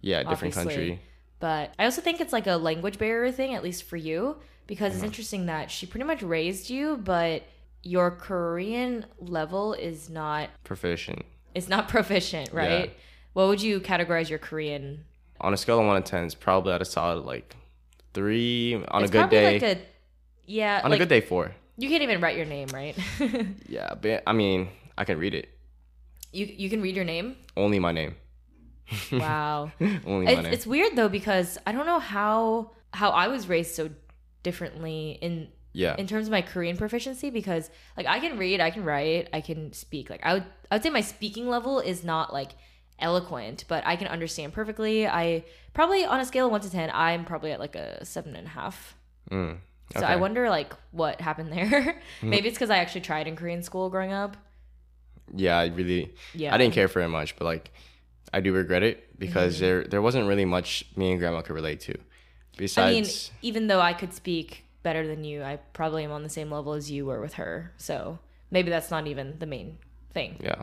Yeah, 0.00 0.22
different 0.22 0.56
obviously. 0.56 0.74
country. 0.74 1.00
But 1.40 1.74
I 1.78 1.84
also 1.84 2.00
think 2.00 2.20
it's 2.20 2.32
like 2.32 2.46
a 2.46 2.56
language 2.56 2.98
barrier 2.98 3.30
thing, 3.32 3.54
at 3.54 3.62
least 3.62 3.84
for 3.84 3.96
you, 3.96 4.36
because 4.66 4.92
it's 4.92 4.98
mm-hmm. 4.98 5.06
interesting 5.06 5.46
that 5.46 5.70
she 5.70 5.86
pretty 5.86 6.04
much 6.04 6.22
raised 6.22 6.70
you, 6.70 6.96
but 6.96 7.42
your 7.82 8.10
Korean 8.10 9.04
level 9.18 9.74
is 9.74 10.08
not 10.08 10.50
Proficient. 10.64 11.24
It's 11.54 11.68
not 11.68 11.88
proficient, 11.88 12.52
right? 12.52 12.88
Yeah. 12.88 12.94
What 13.34 13.48
would 13.48 13.62
you 13.62 13.80
categorize 13.80 14.28
your 14.28 14.38
Korean? 14.38 15.04
On 15.40 15.52
a 15.52 15.56
scale 15.56 15.80
of 15.80 15.86
one 15.86 16.02
to 16.02 16.08
ten, 16.08 16.24
it's 16.24 16.34
probably 16.34 16.72
at 16.72 16.82
a 16.82 16.84
solid 16.84 17.24
like 17.24 17.54
three. 18.12 18.74
On 18.88 19.02
it's 19.02 19.10
a 19.10 19.12
good 19.12 19.30
day. 19.30 19.58
like 19.58 19.62
a 19.62 19.80
yeah, 20.46 20.80
on 20.82 20.90
like 20.90 20.98
a 20.98 21.02
good 21.02 21.08
day, 21.08 21.20
four. 21.20 21.54
you 21.76 21.88
can't 21.88 22.02
even 22.02 22.20
write 22.20 22.36
your 22.36 22.46
name, 22.46 22.68
right? 22.72 22.96
Yeah, 23.68 23.94
but 24.00 24.22
I 24.26 24.32
mean, 24.32 24.68
I 24.96 25.04
can 25.04 25.18
read 25.18 25.34
it. 25.34 25.48
you 26.32 26.46
you 26.46 26.70
can 26.70 26.80
read 26.80 26.96
your 26.96 27.04
name. 27.04 27.36
Only 27.56 27.78
my 27.78 27.92
name. 27.92 28.16
Wow. 29.12 29.72
Only 30.06 30.32
it's, 30.32 30.48
it's 30.48 30.66
weird 30.66 30.96
though 30.96 31.08
because 31.08 31.58
I 31.66 31.72
don't 31.72 31.86
know 31.86 31.98
how 32.00 32.72
how 32.92 33.10
I 33.10 33.28
was 33.28 33.48
raised 33.48 33.74
so 33.74 33.90
differently 34.42 35.18
in 35.20 35.48
yeah. 35.72 35.96
in 35.98 36.06
terms 36.06 36.26
of 36.26 36.32
my 36.32 36.42
Korean 36.42 36.76
proficiency 36.76 37.30
because 37.30 37.70
like 37.96 38.06
I 38.06 38.20
can 38.20 38.38
read, 38.38 38.60
I 38.60 38.70
can 38.70 38.84
write, 38.84 39.28
I 39.32 39.40
can 39.40 39.72
speak. 39.72 40.10
Like 40.10 40.20
I 40.24 40.34
would 40.34 40.44
I 40.70 40.76
would 40.76 40.82
say 40.82 40.90
my 40.90 41.00
speaking 41.00 41.48
level 41.48 41.80
is 41.80 42.04
not 42.04 42.32
like 42.32 42.52
eloquent, 42.98 43.64
but 43.68 43.84
I 43.86 43.96
can 43.96 44.06
understand 44.08 44.52
perfectly. 44.52 45.06
I 45.06 45.44
probably 45.72 46.04
on 46.04 46.20
a 46.20 46.24
scale 46.24 46.46
of 46.46 46.52
one 46.52 46.60
to 46.60 46.70
ten, 46.70 46.90
I'm 46.92 47.24
probably 47.24 47.52
at 47.52 47.60
like 47.60 47.74
a 47.74 48.04
seven 48.04 48.36
and 48.36 48.46
a 48.46 48.50
half. 48.50 48.96
Mm, 49.30 49.58
So 49.98 50.04
I 50.06 50.16
wonder 50.16 50.48
like 50.48 50.72
what 50.92 51.20
happened 51.20 51.52
there. 51.52 52.00
Maybe 52.22 52.48
it's 52.48 52.56
because 52.56 52.70
I 52.70 52.78
actually 52.78 53.02
tried 53.02 53.26
in 53.26 53.36
Korean 53.36 53.62
school 53.62 53.90
growing 53.90 54.12
up. 54.12 54.36
Yeah, 55.34 55.58
I 55.58 55.66
really. 55.66 56.14
Yeah. 56.34 56.54
I 56.54 56.58
didn't 56.58 56.74
care 56.74 56.88
for 56.88 57.00
it 57.00 57.08
much, 57.08 57.36
but 57.36 57.46
like, 57.46 57.72
I 58.32 58.40
do 58.40 58.52
regret 58.52 58.82
it 58.82 59.18
because 59.18 59.54
Mm-hmm. 59.56 59.64
there 59.64 59.84
there 59.84 60.02
wasn't 60.02 60.26
really 60.28 60.44
much 60.44 60.84
me 60.96 61.10
and 61.12 61.20
grandma 61.20 61.42
could 61.42 61.54
relate 61.54 61.80
to. 61.80 61.94
I 61.94 62.56
Besides, 62.56 63.30
mean, 63.32 63.38
even 63.42 63.66
though 63.66 63.80
I 63.80 63.92
could 63.94 64.12
speak 64.14 64.64
better 64.82 65.06
than 65.06 65.24
you, 65.24 65.42
I 65.42 65.56
probably 65.72 66.04
am 66.04 66.12
on 66.12 66.22
the 66.22 66.28
same 66.28 66.50
level 66.50 66.72
as 66.74 66.90
you 66.90 67.06
were 67.06 67.20
with 67.20 67.34
her. 67.34 67.72
So 67.78 68.18
maybe 68.50 68.70
that's 68.70 68.90
not 68.90 69.06
even 69.06 69.38
the 69.38 69.46
main 69.46 69.78
thing. 70.12 70.36
yeah, 70.40 70.62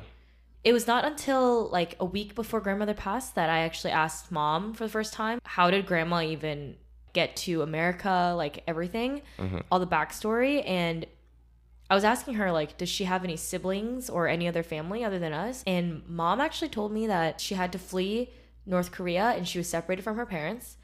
It 0.64 0.72
was 0.74 0.88
not 0.88 1.04
until 1.04 1.68
like 1.70 1.96
a 2.00 2.06
week 2.06 2.34
before 2.36 2.62
grandmother 2.62 2.94
passed 2.94 3.36
that 3.36 3.50
I 3.50 3.60
actually 3.60 3.92
asked 3.92 4.32
mom 4.32 4.74
for 4.74 4.86
the 4.86 4.90
first 4.90 5.12
time, 5.14 5.40
how 5.44 5.70
did 5.70 5.86
grandma 5.86 6.22
even 6.22 6.78
get 7.14 7.36
to 7.36 7.62
America, 7.62 8.34
like 8.38 8.64
everything, 8.68 9.22
all 9.70 9.80
the 9.80 9.88
backstory. 9.88 10.64
And 10.66 11.06
I 11.92 11.94
was 11.94 12.06
asking 12.06 12.36
her, 12.36 12.54
like, 12.54 12.78
does 12.78 12.88
she 12.88 13.04
have 13.04 13.26
any 13.26 13.36
siblings 13.36 14.10
or 14.10 14.30
any 14.30 14.48
other 14.48 14.64
family 14.64 15.04
other 15.04 15.20
than 15.20 15.34
us? 15.34 15.62
And 15.68 16.08
mom 16.08 16.40
actually 16.40 16.70
told 16.70 16.94
me 16.94 17.06
that 17.08 17.42
she 17.42 17.56
had 17.56 17.74
to 17.74 17.78
flee 17.78 18.30
North 18.66 18.94
Korea 18.94 19.34
and 19.36 19.46
she 19.46 19.58
was 19.58 19.68
separated 19.68 20.02
from 20.02 20.16
her 20.16 20.26
parents 20.26 20.78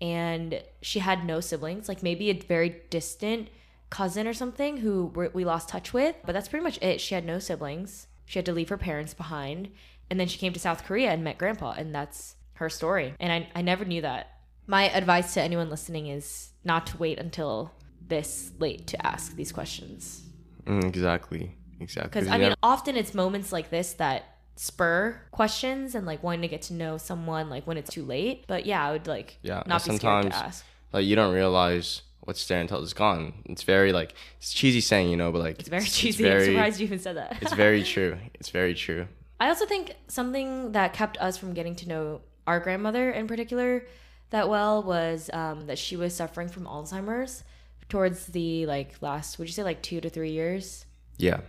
and 0.00 0.62
she 0.80 1.00
had 1.00 1.26
no 1.26 1.40
siblings, 1.40 1.86
like 1.86 2.02
maybe 2.02 2.30
a 2.30 2.32
very 2.32 2.80
distant 2.88 3.48
cousin 3.90 4.26
or 4.26 4.32
something 4.32 4.78
who 4.78 5.12
we're- 5.14 5.44
lost 5.44 5.68
touch 5.68 5.92
with. 5.92 6.16
But 6.24 6.32
that's 6.32 6.48
pretty 6.48 6.64
much 6.64 6.80
it. 6.80 6.98
She 6.98 7.14
had 7.14 7.26
no 7.26 7.38
siblings. 7.38 8.06
She 8.24 8.38
had 8.38 8.46
to 8.46 8.52
leave 8.54 8.70
her 8.70 8.78
parents 8.78 9.12
behind. 9.12 9.70
And 10.08 10.18
then 10.18 10.28
she 10.28 10.38
came 10.38 10.54
to 10.54 10.58
South 10.58 10.84
Korea 10.86 11.10
and 11.10 11.22
met 11.22 11.36
grandpa. 11.36 11.74
And 11.76 11.94
that's 11.94 12.36
her 12.54 12.70
story. 12.70 13.12
And 13.20 13.30
I, 13.30 13.48
I 13.54 13.60
never 13.60 13.84
knew 13.84 14.00
that. 14.00 14.30
My 14.66 14.88
advice 14.88 15.34
to 15.34 15.42
anyone 15.42 15.68
listening 15.68 16.06
is 16.06 16.52
not 16.64 16.86
to 16.86 16.96
wait 16.96 17.18
until 17.18 17.74
this 18.00 18.52
late 18.58 18.86
to 18.86 19.06
ask 19.06 19.36
these 19.36 19.52
questions. 19.52 20.23
Mm, 20.66 20.84
exactly, 20.84 21.54
exactly. 21.80 22.20
Because 22.22 22.28
I 22.32 22.38
mean, 22.38 22.54
often 22.62 22.96
it's 22.96 23.14
moments 23.14 23.52
like 23.52 23.70
this 23.70 23.94
that 23.94 24.24
spur 24.56 25.20
questions 25.32 25.94
and 25.94 26.06
like 26.06 26.22
wanting 26.22 26.42
to 26.42 26.48
get 26.48 26.62
to 26.62 26.74
know 26.74 26.96
someone 26.96 27.50
like 27.50 27.66
when 27.66 27.76
it's 27.76 27.90
too 27.90 28.04
late. 28.04 28.44
But 28.46 28.66
yeah, 28.66 28.86
I 28.86 28.92
would 28.92 29.06
like 29.06 29.38
Yeah, 29.42 29.62
not 29.66 29.80
be 29.84 29.96
scared 29.96 30.00
sometimes- 30.00 30.34
to 30.34 30.36
ask. 30.36 30.64
like 30.92 31.04
you 31.04 31.16
don't 31.16 31.34
realize 31.34 32.02
what's 32.20 32.46
there 32.46 32.60
until 32.60 32.82
it's 32.82 32.92
gone. 32.94 33.34
It's 33.46 33.64
very 33.64 33.92
like 33.92 34.14
it's 34.38 34.52
cheesy 34.52 34.80
saying, 34.80 35.10
you 35.10 35.16
know, 35.16 35.30
but 35.32 35.40
like 35.40 35.58
It's 35.60 35.68
very 35.68 35.84
cheesy. 35.84 36.24
I'm 36.24 36.30
very- 36.30 36.46
surprised 36.46 36.80
you 36.80 36.86
even 36.86 36.98
said 36.98 37.16
that. 37.16 37.36
it's 37.42 37.52
very 37.52 37.82
true. 37.94 38.16
It's 38.34 38.48
very 38.50 38.74
true. 38.74 39.06
I 39.40 39.48
also 39.48 39.66
think 39.66 39.94
something 40.08 40.72
that 40.72 40.92
kept 40.92 41.18
us 41.18 41.36
from 41.36 41.52
getting 41.54 41.74
to 41.76 41.88
know 41.88 42.20
our 42.46 42.60
grandmother 42.60 43.10
in 43.10 43.26
particular 43.26 43.84
that 44.30 44.48
well 44.48 44.82
was 44.82 45.28
um, 45.32 45.66
that 45.66 45.78
she 45.78 45.96
was 45.96 46.14
suffering 46.14 46.48
from 46.48 46.64
Alzheimer's 46.64 47.42
towards 47.88 48.26
the 48.26 48.66
like 48.66 48.94
last 49.00 49.38
would 49.38 49.48
you 49.48 49.52
say 49.52 49.62
like 49.62 49.82
two 49.82 50.00
to 50.00 50.08
three 50.08 50.30
years 50.30 50.86
Yeah, 51.18 51.40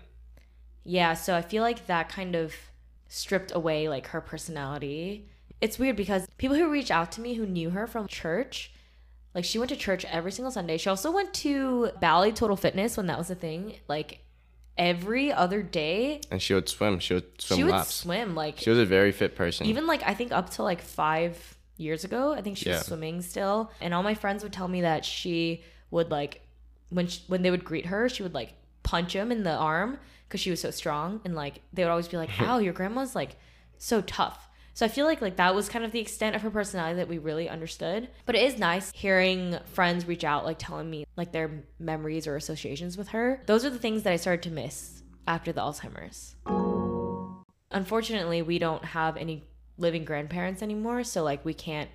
yeah 0.84 1.14
so 1.14 1.36
i 1.36 1.42
feel 1.42 1.64
like 1.64 1.88
that 1.88 2.10
kind 2.10 2.36
of 2.36 2.54
stripped 3.08 3.54
away 3.56 3.88
like 3.90 4.08
her 4.08 4.22
personality 4.22 5.28
it's 5.62 5.80
weird 5.80 5.96
because 5.96 6.28
people 6.38 6.56
who 6.56 6.70
reach 6.70 6.92
out 6.92 7.12
to 7.14 7.22
me 7.22 7.36
who 7.36 7.46
knew 7.46 7.70
her 7.72 7.88
from 7.88 8.08
church 8.08 8.72
like 9.34 9.46
she 9.46 9.58
went 9.58 9.70
to 9.70 9.76
church 9.76 10.06
every 10.06 10.32
single 10.32 10.52
sunday 10.52 10.78
she 10.78 10.90
also 10.90 11.12
went 11.12 11.34
to 11.34 11.90
bally 12.02 12.32
total 12.32 12.56
fitness 12.56 12.98
when 12.98 13.06
that 13.08 13.18
was 13.18 13.30
a 13.30 13.36
thing 13.36 13.76
like 13.88 14.20
every 14.78 15.32
other 15.32 15.62
day 15.64 16.20
and 16.32 16.42
she 16.42 16.54
would 16.54 16.68
swim. 16.68 17.00
She 17.00 17.14
would 17.14 17.42
swim 17.42 17.58
she 17.58 17.64
would 17.64 17.72
laps. 17.72 17.94
swim 17.94 18.36
like 18.36 18.58
She 18.60 18.70
was 18.70 18.80
a 18.80 18.86
very 18.86 19.14
fit 19.14 19.34
person. 19.36 19.68
even 19.68 19.88
like 19.88 20.04
I 20.06 20.14
think 20.14 20.34
up 20.34 20.50
to 20.52 20.64
like 20.64 20.82
five 20.82 21.56
years 21.78 22.04
ago. 22.04 22.34
I 22.34 22.42
think 22.42 22.58
she 22.58 22.70
was 22.70 22.86
swimming 22.86 23.22
still, 23.22 23.72
and 23.80 23.94
all 23.94 24.04
my 24.04 24.16
friends 24.16 24.44
would 24.44 24.52
tell 24.52 24.68
me 24.68 24.82
that 24.82 25.06
she 25.06 25.64
would 25.96 26.12
like 26.12 26.42
when 26.90 27.08
she, 27.08 27.22
when 27.28 27.42
they 27.42 27.52
would 27.52 27.66
greet 27.66 27.88
her, 27.88 28.08
she 28.08 28.22
would 28.22 28.34
like 28.34 28.54
punch 28.84 29.16
him 29.16 29.32
in 29.32 29.44
the 29.44 29.56
arm 29.56 29.98
because 30.28 30.40
she 30.40 30.52
was 30.52 30.62
so 30.62 30.72
strong, 30.72 31.22
and 31.26 31.36
like 31.36 31.62
they 31.74 31.84
would 31.84 31.90
always 31.90 32.08
be 32.08 32.18
like, 32.18 32.30
"Ow, 32.42 32.60
your 32.60 32.74
grandma's 32.74 33.16
like 33.16 33.38
so 33.78 34.02
tough." 34.02 34.50
So 34.74 34.86
I 34.86 34.90
feel 34.90 35.06
like 35.06 35.22
like 35.22 35.38
that 35.38 35.56
was 35.56 35.70
kind 35.70 35.86
of 35.86 35.92
the 35.92 36.02
extent 36.02 36.36
of 36.36 36.42
her 36.42 36.52
personality 36.52 36.98
that 36.98 37.08
we 37.08 37.18
really 37.18 37.50
understood. 37.50 38.10
But 38.26 38.36
it 38.36 38.44
is 38.44 38.60
nice 38.60 38.92
hearing 38.92 39.58
friends 39.66 40.06
reach 40.06 40.24
out 40.24 40.46
like 40.46 40.60
telling 40.60 40.90
me 40.90 41.06
like 41.16 41.32
their 41.32 41.64
memories 41.80 42.28
or 42.28 42.36
associations 42.36 42.98
with 42.98 43.10
her. 43.10 43.42
Those 43.46 43.66
are 43.66 43.70
the 43.70 43.80
things 43.80 44.04
that 44.04 44.14
I 44.14 44.18
started 44.18 44.44
to 44.44 44.52
miss 44.52 45.02
after 45.28 45.52
the 45.52 45.62
Alzheimer's. 45.62 46.36
Unfortunately, 47.72 48.42
we 48.42 48.60
don't 48.60 48.86
have 48.86 49.18
any 49.18 49.44
living 49.78 50.06
grandparents 50.06 50.62
anymore, 50.62 51.04
so 51.04 51.24
like 51.24 51.44
we 51.44 51.54
can't 51.54 51.90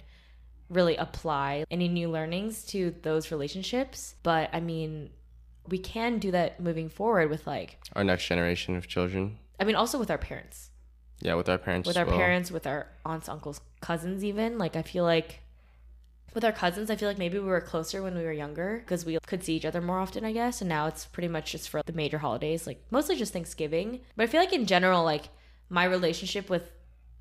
really 0.71 0.97
apply 0.97 1.65
any 1.71 1.89
new 1.89 2.09
learnings 2.09 2.65
to 2.67 2.95
those 3.03 3.31
relationships. 3.31 4.15
But 4.23 4.49
I 4.53 4.61
mean, 4.61 5.11
we 5.69 5.79
can 5.79 6.19
do 6.19 6.31
that 6.31 6.61
moving 6.61 6.89
forward 6.89 7.29
with 7.29 7.47
like 7.47 7.79
Our 7.95 8.05
next 8.05 8.27
generation 8.27 8.77
of 8.77 8.87
children. 8.87 9.39
I 9.59 9.65
mean 9.65 9.75
also 9.77 9.99
with 9.99 10.11
our 10.11 10.17
parents 10.19 10.71
Yeah, 11.21 11.35
with 11.35 11.49
our 11.49 11.59
parents. 11.59 11.87
with 11.87 11.97
our 11.99 12.07
well. 12.07 12.17
parents, 12.17 12.51
with 12.51 12.67
our 12.67 12.87
aunts, 13.05 13.29
uncles, 13.29 13.61
cousins, 13.83 14.25
even. 14.25 14.57
Like, 14.57 14.75
I 14.77 14.83
feel 14.83 15.05
like 15.05 15.41
with 16.33 16.45
our 16.45 16.53
cousins, 16.53 16.91
I 16.91 16.97
feel 16.97 17.09
like 17.09 17.19
maybe 17.19 17.39
we 17.39 17.45
were 17.47 17.61
closer 17.61 18.03
when 18.03 18.17
we 18.17 18.23
were 18.23 18.33
younger 18.33 18.79
because 18.79 19.05
we 19.05 19.19
could 19.27 19.43
see 19.45 19.57
each 19.57 19.65
other 19.65 19.81
more 19.81 19.99
often, 19.99 20.25
I 20.25 20.33
guess. 20.33 20.61
And 20.63 20.69
now 20.69 20.87
it's 20.87 21.05
pretty 21.07 21.29
much 21.29 21.53
just 21.53 21.69
for 21.69 21.83
the 21.85 21.93
major 21.93 22.19
holidays, 22.19 22.67
like 22.67 22.81
mostly 22.91 23.17
just 23.17 23.33
Thanksgiving. 23.33 24.01
But 24.17 24.23
I 24.25 24.27
feel 24.29 24.41
like 24.41 24.53
in 24.53 24.65
general, 24.65 25.03
like 25.05 25.29
my 25.69 25.85
relationship 25.85 26.49
with 26.49 26.71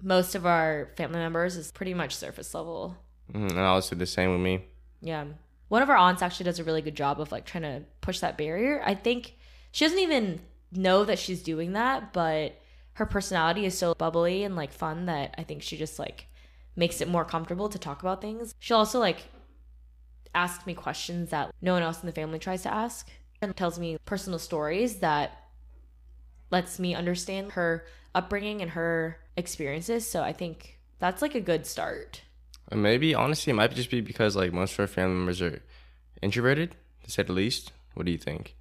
most 0.01 0.35
of 0.35 0.45
our 0.45 0.91
family 0.95 1.17
members 1.19 1.57
is 1.57 1.71
pretty 1.71 1.93
much 1.93 2.15
surface 2.15 2.53
level. 2.53 2.97
Mhm, 3.33 3.49
And 3.51 3.57
was 3.57 3.89
the 3.89 4.05
same 4.05 4.31
with 4.31 4.41
me. 4.41 4.65
Yeah. 5.01 5.25
One 5.67 5.81
of 5.81 5.89
our 5.89 5.97
aunts 5.97 6.21
actually 6.21 6.45
does 6.45 6.59
a 6.59 6.63
really 6.63 6.81
good 6.81 6.95
job 6.95 7.21
of 7.21 7.31
like 7.31 7.45
trying 7.45 7.61
to 7.63 7.83
push 8.01 8.19
that 8.19 8.37
barrier. 8.37 8.81
I 8.83 8.95
think 8.95 9.35
she 9.71 9.85
doesn't 9.85 9.99
even 9.99 10.41
know 10.71 11.03
that 11.05 11.19
she's 11.19 11.43
doing 11.43 11.73
that, 11.73 12.11
but 12.11 12.59
her 12.93 13.05
personality 13.05 13.65
is 13.65 13.77
so 13.77 13.93
bubbly 13.93 14.43
and 14.43 14.55
like 14.55 14.73
fun 14.73 15.05
that 15.05 15.35
I 15.37 15.43
think 15.43 15.61
she 15.61 15.77
just 15.77 15.99
like 15.99 16.25
makes 16.75 17.01
it 17.01 17.07
more 17.07 17.23
comfortable 17.25 17.69
to 17.69 17.79
talk 17.79 18.01
about 18.01 18.21
things. 18.21 18.53
She'll 18.59 18.77
also 18.77 18.99
like 18.99 19.27
ask 20.33 20.65
me 20.65 20.73
questions 20.73 21.29
that 21.29 21.53
no 21.61 21.73
one 21.73 21.83
else 21.83 22.01
in 22.01 22.07
the 22.07 22.11
family 22.13 22.39
tries 22.39 22.63
to 22.63 22.73
ask 22.73 23.09
and 23.41 23.55
tells 23.55 23.79
me 23.79 23.97
personal 24.05 24.39
stories 24.39 24.97
that 24.97 25.49
lets 26.51 26.79
me 26.79 26.95
understand 26.95 27.51
her 27.53 27.85
upbringing 28.15 28.61
and 28.61 28.71
her 28.71 29.19
experiences. 29.37 30.09
So 30.09 30.23
I 30.23 30.33
think 30.33 30.79
that's 30.99 31.21
like 31.21 31.35
a 31.35 31.41
good 31.41 31.65
start. 31.65 32.21
And 32.69 32.83
maybe 32.83 33.15
honestly, 33.15 33.51
it 33.51 33.55
might 33.55 33.73
just 33.73 33.89
be 33.89 34.01
because 34.01 34.35
like 34.35 34.53
most 34.53 34.73
of 34.73 34.79
our 34.81 34.87
family 34.87 35.15
members 35.15 35.41
are 35.41 35.61
introverted, 36.21 36.75
to 37.03 37.11
say 37.11 37.23
the 37.23 37.33
least. 37.33 37.71
What 37.95 38.05
do 38.05 38.11
you 38.11 38.17
think? 38.17 38.55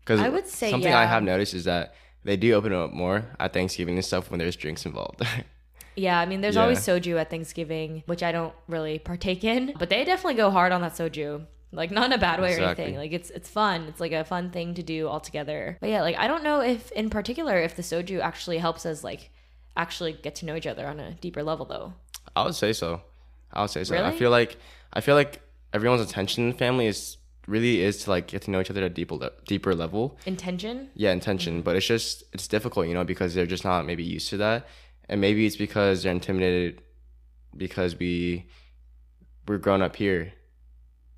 Because 0.00 0.20
I 0.20 0.28
would 0.28 0.46
say, 0.46 0.70
something 0.70 0.92
I 0.92 1.04
have 1.06 1.22
noticed 1.22 1.54
is 1.54 1.64
that 1.64 1.94
they 2.24 2.36
do 2.36 2.52
open 2.54 2.72
up 2.72 2.92
more 2.92 3.24
at 3.38 3.52
Thanksgiving 3.52 3.96
and 3.96 4.04
stuff 4.04 4.30
when 4.30 4.38
there's 4.38 4.56
drinks 4.56 4.86
involved. 4.86 5.22
Yeah, 5.96 6.18
I 6.20 6.24
mean, 6.24 6.40
there's 6.40 6.54
Yeah. 6.54 6.62
always 6.62 6.78
soju 6.78 7.18
at 7.20 7.30
Thanksgiving, 7.30 8.04
which 8.06 8.22
I 8.22 8.30
don't 8.32 8.54
really 8.68 8.98
partake 9.00 9.42
in, 9.44 9.74
but 9.78 9.90
they 9.90 10.04
definitely 10.04 10.34
go 10.34 10.50
hard 10.50 10.72
on 10.72 10.80
that 10.82 10.92
soju. 10.92 11.44
Like 11.72 11.90
not 11.90 12.06
in 12.06 12.12
a 12.12 12.18
bad 12.18 12.40
way 12.40 12.56
or 12.56 12.60
anything. 12.60 12.96
Like 12.96 13.12
it's 13.12 13.28
it's 13.30 13.50
fun. 13.50 13.82
It's 13.88 14.00
like 14.00 14.12
a 14.12 14.24
fun 14.24 14.50
thing 14.50 14.74
to 14.74 14.82
do 14.82 15.08
all 15.08 15.20
together. 15.20 15.76
But 15.80 15.90
yeah, 15.90 16.00
like 16.02 16.16
I 16.16 16.26
don't 16.26 16.42
know 16.44 16.60
if 16.60 16.90
in 16.92 17.10
particular 17.10 17.60
if 17.60 17.76
the 17.76 17.82
soju 17.82 18.20
actually 18.20 18.58
helps 18.58 18.86
us 18.86 19.04
like 19.04 19.30
actually 19.76 20.12
get 20.12 20.34
to 20.36 20.46
know 20.46 20.56
each 20.56 20.66
other 20.66 20.86
on 20.86 20.98
a 21.00 21.14
deeper 21.14 21.42
level 21.42 21.66
though. 21.66 21.94
I 22.36 22.44
would 22.44 22.54
say 22.54 22.72
so. 22.72 23.02
I 23.52 23.62
would 23.62 23.70
say 23.70 23.84
so. 23.84 23.96
I 24.02 24.12
feel 24.12 24.30
like 24.30 24.56
I 24.92 25.00
feel 25.00 25.14
like 25.14 25.42
everyone's 25.72 26.00
intention 26.02 26.44
in 26.44 26.50
the 26.50 26.56
family 26.56 26.86
is 26.86 27.16
really 27.46 27.80
is 27.82 28.04
to 28.04 28.10
like 28.10 28.28
get 28.28 28.42
to 28.42 28.50
know 28.50 28.60
each 28.60 28.70
other 28.70 28.82
at 28.82 28.86
a 28.90 28.94
deeper 28.94 29.14
le- 29.16 29.32
deeper 29.46 29.74
level. 29.74 30.18
Intention? 30.26 30.88
Yeah, 30.94 31.12
intention, 31.12 31.62
but 31.62 31.76
it's 31.76 31.86
just 31.86 32.24
it's 32.32 32.48
difficult, 32.48 32.86
you 32.86 32.94
know, 32.94 33.04
because 33.04 33.34
they're 33.34 33.46
just 33.46 33.64
not 33.64 33.86
maybe 33.86 34.04
used 34.04 34.28
to 34.30 34.36
that, 34.38 34.66
and 35.08 35.20
maybe 35.20 35.46
it's 35.46 35.56
because 35.56 36.02
they're 36.02 36.12
intimidated 36.12 36.82
because 37.56 37.98
we 37.98 38.46
we're 39.48 39.58
grown 39.58 39.82
up 39.82 39.96
here, 39.96 40.32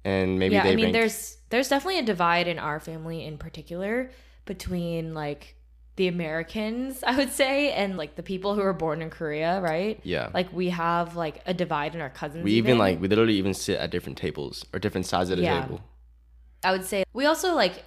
and 0.05 0.39
maybe 0.39 0.55
yeah, 0.55 0.65
I 0.65 0.75
mean 0.75 0.87
rank- 0.87 0.95
there's 0.95 1.37
there's 1.51 1.69
definitely 1.69 1.99
a 1.99 2.05
divide 2.05 2.49
in 2.49 2.59
our 2.59 2.81
family 2.81 3.25
in 3.25 3.37
particular 3.37 4.11
between 4.47 5.15
like 5.15 5.57
the 5.97 6.09
Americans, 6.09 7.05
I 7.07 7.17
would 7.17 7.31
say, 7.33 7.73
and 7.73 7.97
like 7.97 8.17
the 8.17 8.23
people 8.23 8.55
who 8.55 8.63
were 8.63 8.73
born 8.73 9.03
in 9.03 9.11
Korea, 9.11 9.61
right? 9.61 10.01
yeah. 10.05 10.31
Like 10.33 10.53
we 10.53 10.71
have 10.71 11.17
like 11.17 11.43
a 11.47 11.53
divide 11.55 11.95
in 11.95 12.01
our 12.01 12.11
cousins. 12.11 12.45
we 12.45 12.53
even 12.53 12.79
like 12.79 13.01
we 13.01 13.09
literally 13.09 13.35
even 13.35 13.55
sit 13.55 13.79
at 13.79 13.91
different 13.91 14.19
tables 14.19 14.65
or 14.73 14.79
different 14.79 15.07
sides 15.07 15.31
of 15.31 15.37
the 15.39 15.45
Yeah. 15.45 15.61
table. 15.63 15.81
I 16.65 16.73
would 16.73 16.85
say 16.85 17.05
we 17.13 17.27
also 17.27 17.55
like 17.55 17.85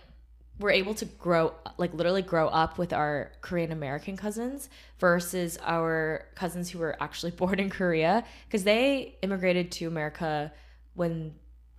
were 0.59 0.71
able 0.71 0.93
to 0.95 1.05
grow 1.05 1.53
like 1.77 1.93
literally 1.93 2.21
grow 2.21 2.47
up 2.47 2.77
with 2.77 2.93
our 2.93 3.31
Korean 3.41 3.71
American 3.71 4.15
cousins 4.17 4.69
versus 4.99 5.57
our 5.63 6.25
cousins 6.35 6.69
who 6.69 6.79
were 6.79 6.95
actually 7.01 7.31
born 7.41 7.59
in 7.59 7.69
Korea 7.69 8.23
because 8.47 8.63
they 8.63 9.15
immigrated 9.21 9.71
to 9.73 9.87
America 9.87 10.51
when 10.93 11.35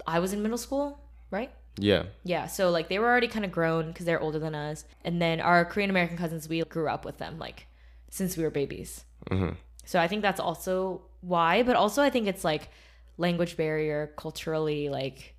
I 0.06 0.18
was 0.18 0.33
in 0.33 0.42
middle 0.42 0.59
school, 0.59 0.99
right? 1.30 1.50
Yeah, 1.78 2.04
Yeah, 2.25 2.47
so 2.47 2.71
like 2.71 2.88
they 2.88 2.99
were 2.99 3.06
already 3.06 3.28
kind 3.28 3.45
of 3.45 3.52
grown 3.52 3.88
because 3.88 4.06
they're 4.06 4.21
older 4.21 4.38
than 4.38 4.54
us, 4.54 4.85
and 5.04 5.21
then 5.21 5.40
our 5.40 5.64
Korean 5.64 5.90
American 5.90 6.16
cousins 6.16 6.49
we 6.49 6.62
grew 6.64 6.88
up 6.88 7.04
with 7.04 7.18
them 7.18 7.38
like 7.38 7.66
since 8.11 8.37
we 8.37 8.45
were 8.45 8.50
babies. 8.50 9.04
hmm 9.30 9.50
So 9.85 10.00
I 10.00 10.09
think 10.09 10.23
that's 10.23 10.40
also 10.40 11.02
why, 11.21 11.62
but 11.62 11.76
also 11.76 12.02
I 12.02 12.11
think 12.11 12.26
it's 12.28 12.45
like 12.45 12.71
language 13.18 13.56
barrier 13.56 14.12
culturally 14.16 14.88
like 14.88 15.35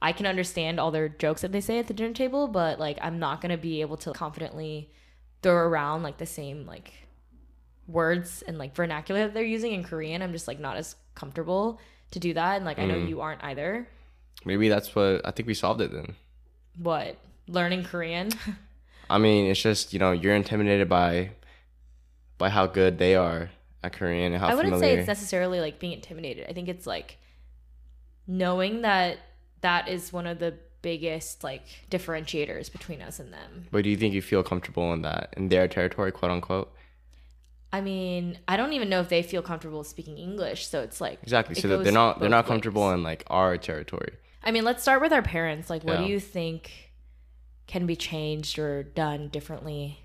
I 0.00 0.12
can 0.12 0.26
understand 0.26 0.78
all 0.78 0.90
their 0.92 1.08
jokes 1.08 1.42
that 1.42 1.50
they 1.52 1.60
say 1.60 1.78
at 1.78 1.86
the 1.88 1.94
dinner 1.94 2.14
table, 2.14 2.48
but 2.48 2.78
like 2.78 2.98
I'm 3.00 3.18
not 3.18 3.40
going 3.40 3.50
to 3.50 3.56
be 3.58 3.80
able 3.80 3.96
to 3.98 4.12
confidently 4.12 4.90
throw 5.42 5.54
around 5.56 6.02
like 6.02 6.18
the 6.18 6.26
same 6.26 6.66
like 6.66 6.92
words 7.86 8.42
and 8.46 8.58
like 8.58 8.74
vernacular 8.74 9.24
that 9.24 9.34
they're 9.34 9.42
using 9.44 9.72
in 9.72 9.82
Korean. 9.82 10.22
I'm 10.22 10.32
just 10.32 10.48
like 10.48 10.60
not 10.60 10.76
as 10.76 10.96
comfortable 11.14 11.80
to 12.10 12.18
do 12.18 12.34
that 12.34 12.56
and 12.56 12.64
like 12.64 12.78
I 12.78 12.86
know 12.86 12.94
Mm. 12.96 13.08
you 13.08 13.20
aren't 13.20 13.42
either. 13.44 13.88
Maybe 14.44 14.68
that's 14.68 14.94
what 14.94 15.20
I 15.24 15.30
think 15.30 15.46
we 15.46 15.54
solved 15.54 15.80
it 15.80 15.92
then. 15.92 16.14
What? 16.80 17.16
Learning 17.48 17.82
Korean? 17.84 18.30
I 19.10 19.18
mean, 19.18 19.50
it's 19.50 19.60
just 19.62 19.92
you 19.92 19.98
know 19.98 20.12
you're 20.12 20.34
intimidated 20.34 20.88
by 20.88 21.30
by 22.38 22.48
how 22.50 22.66
good 22.66 22.98
they 22.98 23.14
are 23.16 23.50
at 23.82 23.92
Korean 23.92 24.32
and 24.32 24.40
how 24.40 24.48
I 24.48 24.54
wouldn't 24.54 24.74
familiar. 24.74 24.96
say 24.96 25.00
it's 25.00 25.08
necessarily 25.08 25.60
like 25.60 25.78
being 25.78 25.92
intimidated. 25.92 26.46
I 26.48 26.52
think 26.52 26.68
it's 26.68 26.86
like 26.86 27.16
knowing 28.26 28.82
that 28.82 29.18
that 29.60 29.88
is 29.88 30.12
one 30.12 30.26
of 30.26 30.38
the 30.38 30.54
biggest 30.82 31.42
like 31.42 31.62
differentiators 31.90 32.70
between 32.70 33.02
us 33.02 33.18
and 33.18 33.32
them. 33.32 33.66
but 33.72 33.82
do 33.82 33.90
you 33.90 33.96
think 33.96 34.14
you 34.14 34.22
feel 34.22 34.42
comfortable 34.44 34.92
in 34.92 35.02
that 35.02 35.34
in 35.36 35.48
their 35.48 35.66
territory, 35.68 36.12
quote 36.12 36.30
unquote? 36.30 36.72
I 37.72 37.80
mean, 37.82 38.38
I 38.48 38.56
don't 38.56 38.72
even 38.72 38.88
know 38.88 39.00
if 39.00 39.08
they 39.10 39.22
feel 39.22 39.42
comfortable 39.42 39.84
speaking 39.84 40.16
English, 40.16 40.66
so 40.68 40.80
it's 40.80 41.00
like 41.00 41.18
Exactly. 41.22 41.54
it 41.56 41.60
So 41.60 41.82
they're 41.82 41.92
not 41.92 42.20
they're 42.20 42.28
not 42.28 42.44
ways. 42.44 42.48
comfortable 42.48 42.90
in 42.92 43.02
like 43.02 43.24
our 43.26 43.56
territory. 43.58 44.12
I 44.42 44.50
mean, 44.50 44.64
let's 44.64 44.82
start 44.82 45.00
with 45.02 45.12
our 45.12 45.22
parents. 45.22 45.68
Like, 45.68 45.82
what 45.84 45.98
Yeah. 46.00 46.06
do 46.06 46.10
you 46.12 46.20
think 46.20 46.92
can 47.66 47.86
be 47.86 47.96
changed 47.96 48.58
or 48.58 48.82
done 48.82 49.28
differently 49.28 49.98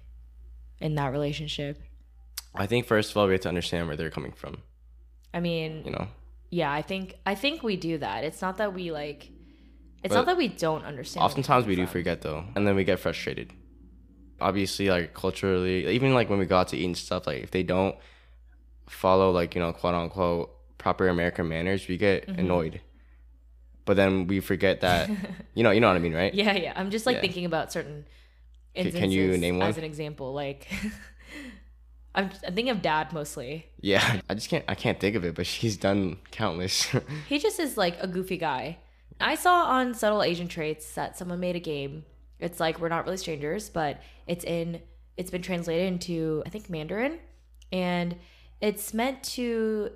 in 0.80 0.96
that 0.96 1.12
relationship? 1.12 1.82
I 2.56 2.66
think 2.68 2.86
first 2.86 3.12
of 3.12 3.18
all 3.18 3.28
we 3.28 3.34
have 3.34 3.42
to 3.42 3.50
understand 3.50 3.88
where 3.88 3.96
they're 3.96 4.10
coming 4.10 4.32
from. 4.34 4.58
I 5.34 5.40
mean, 5.40 5.84
You 5.86 5.92
know, 5.92 6.08
yeah, 6.50 6.72
I 6.72 6.82
think 6.82 7.16
I 7.26 7.36
think 7.36 7.64
we 7.64 7.76
do 7.78 7.98
that. 8.00 8.24
It's 8.24 8.42
not 8.42 8.58
that 8.58 8.74
we 8.74 8.92
like 8.92 9.30
it's 10.04 10.10
But 10.14 10.16
not 10.20 10.26
that 10.26 10.38
we 10.38 10.50
don't 10.50 10.84
understand. 10.84 11.24
oftentimes 11.24 11.66
we 11.66 11.76
do 11.76 11.86
from. 11.86 11.94
forget 11.94 12.22
though, 12.22 12.44
and 12.56 12.68
then 12.68 12.76
we 12.76 12.84
get 12.84 13.00
frustrated. 13.00 13.52
Obviously, 14.42 14.90
like 14.90 15.14
culturally, 15.14 15.88
even 15.88 16.14
like 16.14 16.30
when 16.30 16.38
we 16.40 16.46
go 16.46 16.58
out 16.58 16.68
to 16.70 16.78
eat 16.78 16.86
and 16.86 16.98
stuff, 16.98 17.26
like 17.26 17.42
if 17.42 17.52
they 17.52 17.64
don't 17.64 17.96
follow 18.88 19.32
like 19.32 19.56
you 19.56 19.62
know 19.62 19.72
quote 19.72 19.96
unquote 19.96 20.52
proper 20.78 21.08
American 21.08 21.48
manners, 21.48 21.88
we 21.88 21.98
get 21.98 22.28
Mm-hmm. 22.28 22.40
annoyed. 22.40 22.82
But 23.86 23.98
then 23.98 24.28
we 24.28 24.40
forget 24.40 24.82
that 24.82 25.10
you 25.54 25.64
know 25.64 25.72
you 25.72 25.80
know 25.80 25.88
what 25.88 25.96
I 25.96 26.00
mean, 26.00 26.14
right? 26.14 26.34
Yeah, 26.34 26.54
yeah. 26.56 26.74
I'm 26.76 26.90
just 26.90 27.06
like 27.06 27.16
Yeah. 27.16 27.22
thinking 27.22 27.46
about 27.46 27.72
certain 27.72 28.06
can 28.76 28.86
instances 28.88 29.14
you 29.14 29.38
name 29.38 29.60
one? 29.60 29.70
as 29.70 29.78
an 29.78 29.84
example. 29.84 30.34
Like, 30.34 30.68
I'm, 32.16 32.26
I'm 32.46 32.54
thinking 32.56 32.70
of 32.70 32.82
dad 32.82 33.12
mostly. 33.14 33.66
Yeah, 33.82 34.22
I 34.30 34.34
just 34.36 34.50
can't 34.50 34.64
I 34.68 34.76
can't 34.76 35.00
think 35.00 35.16
of 35.16 35.26
it, 35.26 35.36
but 35.36 35.46
she's 35.48 35.78
done 35.78 36.18
countless. 36.32 36.92
He 37.28 37.40
just 37.40 37.60
is 37.60 37.78
like 37.78 37.98
a 38.02 38.08
goofy 38.08 38.38
guy. 38.38 38.78
I 39.20 39.36
saw 39.36 39.64
on 39.66 39.94
Subtle 39.94 40.24
Asian 40.24 40.48
Traits 40.48 40.94
that 40.96 41.18
someone 41.18 41.40
made 41.40 41.56
a 41.56 41.60
game. 41.60 42.04
It's 42.40 42.60
like 42.60 42.80
we're 42.80 42.90
not 42.90 43.06
really 43.06 43.18
strangers, 43.18 43.70
but 43.70 44.02
it's 44.28 44.44
in 44.46 44.82
it's 45.18 45.32
been 45.32 45.42
translated 45.42 45.88
into 45.88 46.44
I 46.46 46.50
think 46.50 46.70
Mandarin 46.70 47.20
and 47.72 48.16
it's 48.62 48.94
meant 48.94 49.24
to 49.24 49.92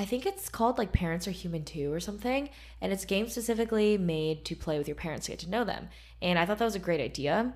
I 0.00 0.06
think 0.06 0.24
it's 0.24 0.48
called 0.48 0.78
like 0.78 0.92
Parents 0.92 1.28
Are 1.28 1.30
Human 1.30 1.62
Too 1.62 1.92
or 1.92 2.00
something. 2.00 2.48
And 2.80 2.90
it's 2.90 3.04
game 3.04 3.28
specifically 3.28 3.98
made 3.98 4.46
to 4.46 4.56
play 4.56 4.78
with 4.78 4.88
your 4.88 4.94
parents 4.94 5.26
to 5.26 5.32
get 5.32 5.40
to 5.40 5.50
know 5.50 5.62
them. 5.62 5.90
And 6.22 6.38
I 6.38 6.46
thought 6.46 6.56
that 6.56 6.64
was 6.64 6.74
a 6.74 6.78
great 6.78 7.02
idea. 7.02 7.52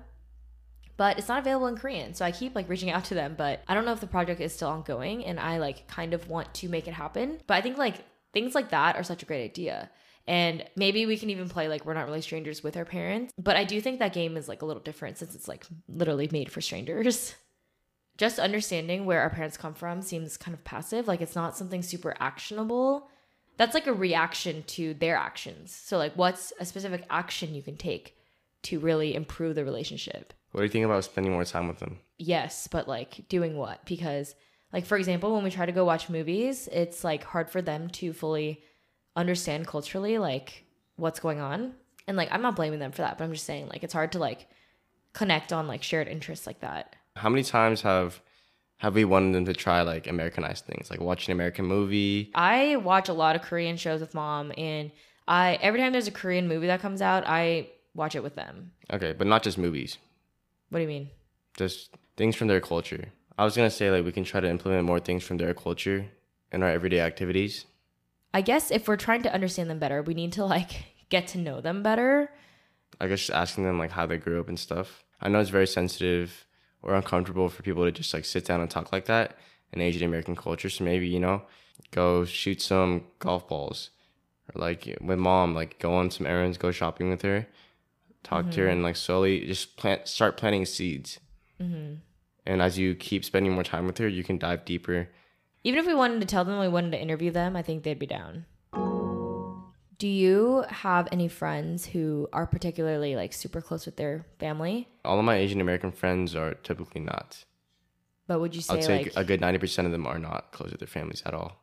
but 0.97 1.17
it's 1.17 1.27
not 1.27 1.39
available 1.39 1.67
in 1.67 1.75
Korean. 1.75 2.13
So 2.13 2.23
I 2.23 2.31
keep 2.31 2.53
like 2.55 2.69
reaching 2.69 2.91
out 2.91 3.05
to 3.05 3.15
them, 3.15 3.33
but 3.35 3.63
I 3.67 3.73
don't 3.73 3.83
know 3.83 3.93
if 3.93 3.99
the 3.99 4.07
project 4.07 4.39
is 4.39 4.53
still 4.53 4.69
ongoing 4.69 5.25
and 5.25 5.39
I 5.39 5.57
like 5.57 5.87
kind 5.87 6.13
of 6.13 6.29
want 6.29 6.53
to 6.55 6.69
make 6.69 6.87
it 6.87 6.93
happen. 6.93 7.39
But 7.47 7.55
I 7.55 7.61
think 7.61 7.77
like 7.79 7.95
things 8.31 8.53
like 8.53 8.69
that 8.69 8.95
are 8.95 9.03
such 9.03 9.23
a 9.23 9.25
great 9.25 9.43
idea. 9.43 9.89
And 10.27 10.63
maybe 10.75 11.05
we 11.05 11.17
can 11.17 11.31
even 11.31 11.49
play 11.49 11.67
like 11.67 11.85
we're 11.85 11.95
not 11.95 12.05
really 12.05 12.21
strangers 12.21 12.63
with 12.63 12.77
our 12.77 12.85
parents. 12.85 13.33
But 13.37 13.55
I 13.57 13.63
do 13.63 13.81
think 13.81 13.99
that 13.99 14.13
game 14.13 14.37
is 14.37 14.47
like 14.47 14.61
a 14.61 14.65
little 14.65 14.83
different 14.83 15.17
since 15.17 15.33
it's 15.35 15.47
like 15.47 15.65
literally 15.87 16.29
made 16.31 16.51
for 16.51 16.61
strangers. 16.61 17.33
Just 18.17 18.39
understanding 18.39 19.05
where 19.05 19.21
our 19.21 19.29
parents 19.29 19.57
come 19.57 19.73
from 19.73 20.01
seems 20.01 20.37
kind 20.37 20.53
of 20.53 20.63
passive. 20.63 21.07
Like 21.07 21.21
it's 21.21 21.35
not 21.35 21.57
something 21.57 21.81
super 21.81 22.15
actionable. 22.19 23.09
That's 23.57 23.73
like 23.73 23.87
a 23.87 23.93
reaction 23.93 24.63
to 24.67 24.93
their 24.95 25.15
actions. 25.15 25.73
So, 25.73 25.97
like, 25.97 26.13
what's 26.15 26.51
a 26.59 26.65
specific 26.65 27.05
action 27.09 27.55
you 27.55 27.61
can 27.61 27.77
take 27.77 28.17
to 28.63 28.79
really 28.79 29.15
improve 29.15 29.55
the 29.55 29.63
relationship? 29.63 30.33
What 30.51 30.61
do 30.61 30.65
you 30.65 30.71
think 30.71 30.85
about 30.85 31.03
spending 31.03 31.31
more 31.31 31.45
time 31.45 31.67
with 31.67 31.79
them? 31.79 31.99
Yes, 32.17 32.67
but 32.67 32.87
like 32.87 33.27
doing 33.29 33.55
what? 33.55 33.85
Because, 33.85 34.35
like, 34.73 34.85
for 34.85 34.97
example, 34.97 35.33
when 35.33 35.43
we 35.43 35.51
try 35.51 35.65
to 35.65 35.71
go 35.71 35.85
watch 35.85 36.09
movies, 36.09 36.67
it's 36.71 37.03
like 37.03 37.23
hard 37.23 37.49
for 37.49 37.61
them 37.61 37.89
to 37.91 38.11
fully 38.11 38.61
understand 39.15 39.67
culturally, 39.67 40.17
like, 40.17 40.65
what's 40.97 41.19
going 41.19 41.39
on. 41.39 41.75
And 42.07 42.17
like, 42.17 42.29
I'm 42.31 42.41
not 42.41 42.55
blaming 42.55 42.79
them 42.79 42.91
for 42.91 43.03
that, 43.03 43.17
but 43.17 43.23
I'm 43.23 43.33
just 43.33 43.45
saying, 43.45 43.69
like, 43.69 43.83
it's 43.83 43.93
hard 43.93 44.11
to 44.13 44.19
like 44.19 44.47
connect 45.13 45.53
on 45.53 45.67
like 45.67 45.81
shared 45.81 46.07
interests 46.07 46.45
like 46.45 46.59
that. 46.59 46.95
How 47.15 47.29
many 47.29 47.43
times 47.43 47.81
have 47.81 48.21
have 48.77 48.93
we 48.93 49.05
wanted 49.05 49.33
them 49.33 49.45
to 49.45 49.53
try 49.53 49.81
like 49.81 50.05
Americanized 50.07 50.65
things, 50.65 50.89
like 50.91 50.99
watch 50.99 51.27
an 51.27 51.31
American 51.31 51.65
movie? 51.65 52.31
I 52.35 52.75
watch 52.75 53.07
a 53.07 53.13
lot 53.13 53.35
of 53.37 53.41
Korean 53.41 53.77
shows 53.77 54.01
with 54.01 54.13
mom, 54.13 54.51
and 54.57 54.91
I 55.27 55.57
every 55.61 55.79
time 55.79 55.93
there's 55.93 56.07
a 56.07 56.11
Korean 56.11 56.47
movie 56.47 56.67
that 56.67 56.81
comes 56.81 57.01
out, 57.01 57.23
I 57.25 57.69
watch 57.93 58.15
it 58.15 58.23
with 58.23 58.35
them. 58.35 58.71
Okay, 58.91 59.13
but 59.13 59.27
not 59.27 59.43
just 59.43 59.57
movies, 59.57 59.97
What 60.69 60.79
do 60.79 60.81
you 60.83 60.87
mean? 60.89 61.09
just 61.57 61.95
things 62.17 62.35
from 62.35 62.49
their 62.49 62.59
culture. 62.59 63.05
I 63.37 63.45
was 63.45 63.55
gonna 63.55 63.69
say 63.71 63.89
like 63.89 64.03
we 64.03 64.11
can 64.11 64.25
try 64.25 64.41
to 64.41 64.49
implement 64.49 64.83
more 64.85 64.99
things 64.99 65.23
from 65.23 65.37
their 65.37 65.53
culture 65.53 66.05
in 66.51 66.63
our 66.63 66.69
everyday 66.69 66.99
activities. 66.99 67.65
I 68.33 68.41
guess 68.41 68.71
if 68.71 68.89
we're 68.89 68.97
trying 68.97 69.23
to 69.23 69.33
understand 69.33 69.69
them 69.69 69.79
better, 69.79 70.01
we 70.03 70.13
need 70.13 70.33
to 70.33 70.43
like 70.45 70.71
get 71.09 71.27
to 71.27 71.37
know 71.37 71.61
them 71.61 71.81
better. 71.81 72.29
I 72.99 73.07
guess 73.07 73.19
just 73.19 73.31
asking 73.31 73.63
them 73.63 73.79
like 73.79 73.91
how 73.91 74.05
they 74.05 74.17
grew 74.17 74.41
up 74.41 74.49
and 74.49 74.59
stuff. 74.59 75.05
I 75.21 75.29
know 75.29 75.39
it's 75.39 75.49
very 75.49 75.67
sensitive 75.67 76.45
or 76.85 76.95
uncomfortable 76.95 77.49
for 77.49 77.63
people 77.63 77.83
to 77.83 77.91
just 77.91 78.13
like 78.13 78.25
sit 78.25 78.45
down 78.45 78.61
and 78.61 78.69
talk 78.69 78.91
like 78.91 79.05
that 79.05 79.37
in 79.73 79.81
Asian 79.81 80.03
American 80.03 80.35
culture. 80.35 80.69
So 80.69 80.83
maybe 80.83 81.07
you 81.07 81.19
know, 81.19 81.41
go 81.91 82.25
shoot 82.25 82.61
some 82.61 83.05
golf 83.19 83.47
balls, 83.47 83.89
or 84.53 84.61
like 84.61 84.97
with 85.01 85.19
mom, 85.19 85.53
like 85.53 85.79
go 85.79 85.93
on 85.93 86.11
some 86.11 86.27
errands, 86.27 86.57
go 86.57 86.71
shopping 86.71 87.09
with 87.09 87.23
her, 87.23 87.47
talk 88.23 88.51
to 88.51 88.61
her, 88.61 88.65
mm-hmm. 88.65 88.73
and 88.73 88.83
like 88.83 88.95
slowly 88.95 89.45
just 89.45 89.75
plant, 89.75 90.07
start 90.07 90.37
planting 90.37 90.65
seeds. 90.65 91.19
Mm-hmm. 91.61 91.95
And 92.47 92.61
as 92.61 92.77
you 92.77 92.93
keep 92.95 93.25
spending 93.25 93.53
more 93.53 93.63
time 93.63 93.87
with 93.87 93.97
her, 93.97 94.07
you 94.07 94.23
can 94.23 94.37
dive 94.37 94.65
deeper. 94.65 95.09
Even 95.63 95.79
if 95.79 95.87
we 95.87 95.95
wanted 95.95 96.21
to 96.21 96.27
tell 96.27 96.45
them 96.45 96.59
we 96.59 96.67
wanted 96.67 96.91
to 96.91 97.01
interview 97.01 97.31
them, 97.31 97.55
I 97.55 97.63
think 97.63 97.83
they'd 97.83 97.97
be 97.97 98.05
down. 98.05 98.45
Do 99.97 100.07
you 100.07 100.65
have 100.69 101.07
any 101.11 101.27
friends 101.27 101.85
who 101.85 102.27
are 102.33 102.45
particularly 102.45 103.15
like 103.15 103.31
super 103.33 103.61
close 103.61 103.85
with 103.85 103.95
their 103.95 104.25
family? 104.39 104.89
All 105.05 105.17
of 105.19 105.25
my 105.25 105.35
Asian 105.35 105.61
American 105.61 105.91
friends 105.91 106.35
are 106.35 106.55
typically 106.55 107.01
not. 107.01 107.45
But 108.27 108.39
would 108.39 108.55
you 108.55 108.61
say 108.61 108.73
I'd 108.75 108.83
say 108.83 108.97
like 109.03 109.13
a 109.15 109.23
good 109.23 109.39
ninety 109.39 109.59
percent 109.59 109.85
of 109.85 109.91
them 109.91 110.05
are 110.05 110.19
not 110.19 110.51
close 110.51 110.71
with 110.71 110.79
their 110.79 110.87
families 110.87 111.21
at 111.25 111.33
all. 111.33 111.61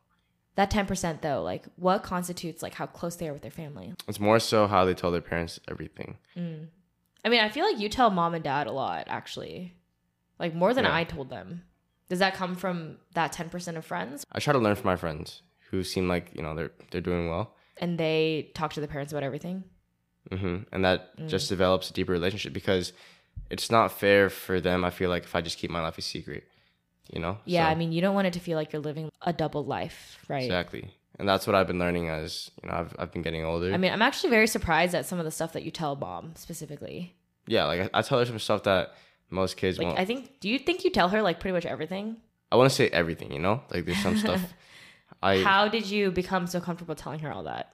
that 0.55 0.71
10% 0.71 1.21
though, 1.21 1.41
like 1.43 1.65
what 1.75 2.03
constitutes 2.03 2.61
like 2.63 2.75
how 2.75 2.85
close 2.85 3.15
they 3.17 3.27
are 3.27 3.33
with 3.33 3.41
their 3.41 3.51
family? 3.51 3.93
It's 4.07 4.19
more 4.19 4.39
so 4.39 4.67
how 4.67 4.85
they 4.85 4.93
tell 4.93 5.11
their 5.11 5.21
parents 5.21 5.59
everything. 5.67 6.17
Mm. 6.37 6.67
I 7.25 7.29
mean, 7.29 7.39
I 7.41 7.49
feel 7.49 7.65
like 7.65 7.79
you 7.79 7.89
tell 7.89 8.09
mom 8.09 8.33
and 8.33 8.43
dad 8.43 8.67
a 8.67 8.71
lot 8.71 9.05
actually. 9.09 9.73
Like 10.39 10.53
more 10.55 10.73
than 10.73 10.85
Yeah. 10.85 10.95
I 10.95 11.03
told 11.03 11.29
them. 11.29 11.63
Does 12.09 12.19
that 12.19 12.33
come 12.35 12.55
from 12.55 12.97
that 13.13 13.33
10% 13.33 13.77
of 13.77 13.85
friends 13.85 14.25
I 14.31 14.39
try 14.39 14.53
to 14.53 14.59
learn 14.59 14.75
from 14.75 14.85
my 14.85 14.95
friends 14.95 15.41
who 15.69 15.83
seem 15.83 16.07
like 16.07 16.31
you 16.33 16.41
know 16.41 16.53
they're 16.55 16.71
they're 16.91 17.01
doing 17.01 17.29
well, 17.29 17.55
and 17.77 17.97
they 17.97 18.51
talk 18.53 18.73
to 18.73 18.81
the 18.81 18.87
parents 18.87 19.11
about 19.13 19.23
everything? 19.23 19.63
hmm 20.31 20.59
and 20.71 20.85
that 20.85 21.27
just 21.27 21.49
develops 21.49 21.89
a 21.89 21.93
deeper 21.93 22.13
relationship 22.13 22.53
because 22.53 22.93
it's 23.49 23.69
not 23.69 23.91
fair 23.91 24.29
for 24.29 24.61
them. 24.61 24.85
I 24.85 24.89
feel 24.89 25.09
like 25.09 25.23
if 25.23 25.35
I 25.35 25.41
just 25.41 25.57
keep 25.57 25.69
my 25.69 25.81
life 25.81 25.97
a 25.97 26.01
secret, 26.01 26.45
you 27.11 27.19
know. 27.19 27.37
Yeah, 27.45 27.65
So, 27.67 27.71
I 27.71 27.75
mean, 27.75 27.91
you 27.91 28.01
don't 28.01 28.15
want 28.15 28.27
it 28.27 28.33
to 28.33 28.39
feel 28.39 28.57
like 28.57 28.71
you're 28.71 28.81
living 28.81 29.09
a 29.21 29.33
double 29.33 29.65
life, 29.65 30.17
right? 30.29 30.43
exactly, 30.43 30.95
and 31.19 31.27
that's 31.27 31.45
what 31.45 31.55
I've 31.55 31.67
been 31.67 31.77
learning 31.79 32.07
as 32.09 32.51
you 32.61 32.69
know 32.69 32.75
I've 32.75 32.95
I've 32.97 33.11
been 33.11 33.21
getting 33.21 33.43
older. 33.43 33.73
I 33.73 33.77
mean, 33.77 33.91
I'm 33.91 34.01
actually 34.01 34.29
very 34.29 34.47
surprised 34.47 34.95
at 34.95 35.05
some 35.05 35.19
of 35.19 35.25
the 35.25 35.31
stuff 35.31 35.51
that 35.53 35.63
you 35.63 35.71
tell 35.71 35.95
mom 35.95 36.33
specifically. 36.35 37.15
yeah, 37.47 37.65
like 37.65 37.81
I, 37.93 37.99
I 37.99 38.01
tell 38.01 38.19
her 38.19 38.25
some 38.25 38.39
stuff 38.39 38.63
that 38.63 38.93
most 39.29 39.57
kids 39.57 39.77
Like, 39.77 39.87
won't. 39.87 39.99
I 39.99 40.05
think, 40.05 40.39
do 40.39 40.47
you 40.47 40.57
think 40.57 40.83
you 40.85 40.89
tell 40.89 41.09
her 41.09 41.21
like 41.21 41.39
pretty 41.41 41.53
much 41.53 41.65
everything? 41.65 42.17
I 42.51 42.55
want 42.55 42.69
to 42.69 42.75
say 42.75 42.87
everything, 42.89 43.31
you 43.33 43.39
know. 43.39 43.61
Like 43.71 43.85
there's 43.85 43.97
some 43.97 44.15
stuff 44.15 44.41
I 45.21 45.39
How 45.41 45.67
did 45.67 45.89
you 45.89 46.11
become 46.11 46.47
so 46.47 46.59
comfortable 46.59 46.95
telling 46.95 47.19
her 47.19 47.31
all 47.31 47.43
that? 47.43 47.69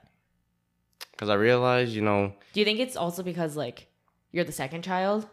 because 1.12 1.28
I 1.28 1.34
realized 1.34 1.92
you 1.92 2.00
know 2.00 2.32
Do 2.54 2.60
you 2.60 2.64
think 2.64 2.80
it's 2.80 2.96
also 2.96 3.22
because 3.22 3.54
like 3.56 3.88
you're 4.32 4.44
the 4.44 4.52
second 4.52 4.82
child? 4.82 5.26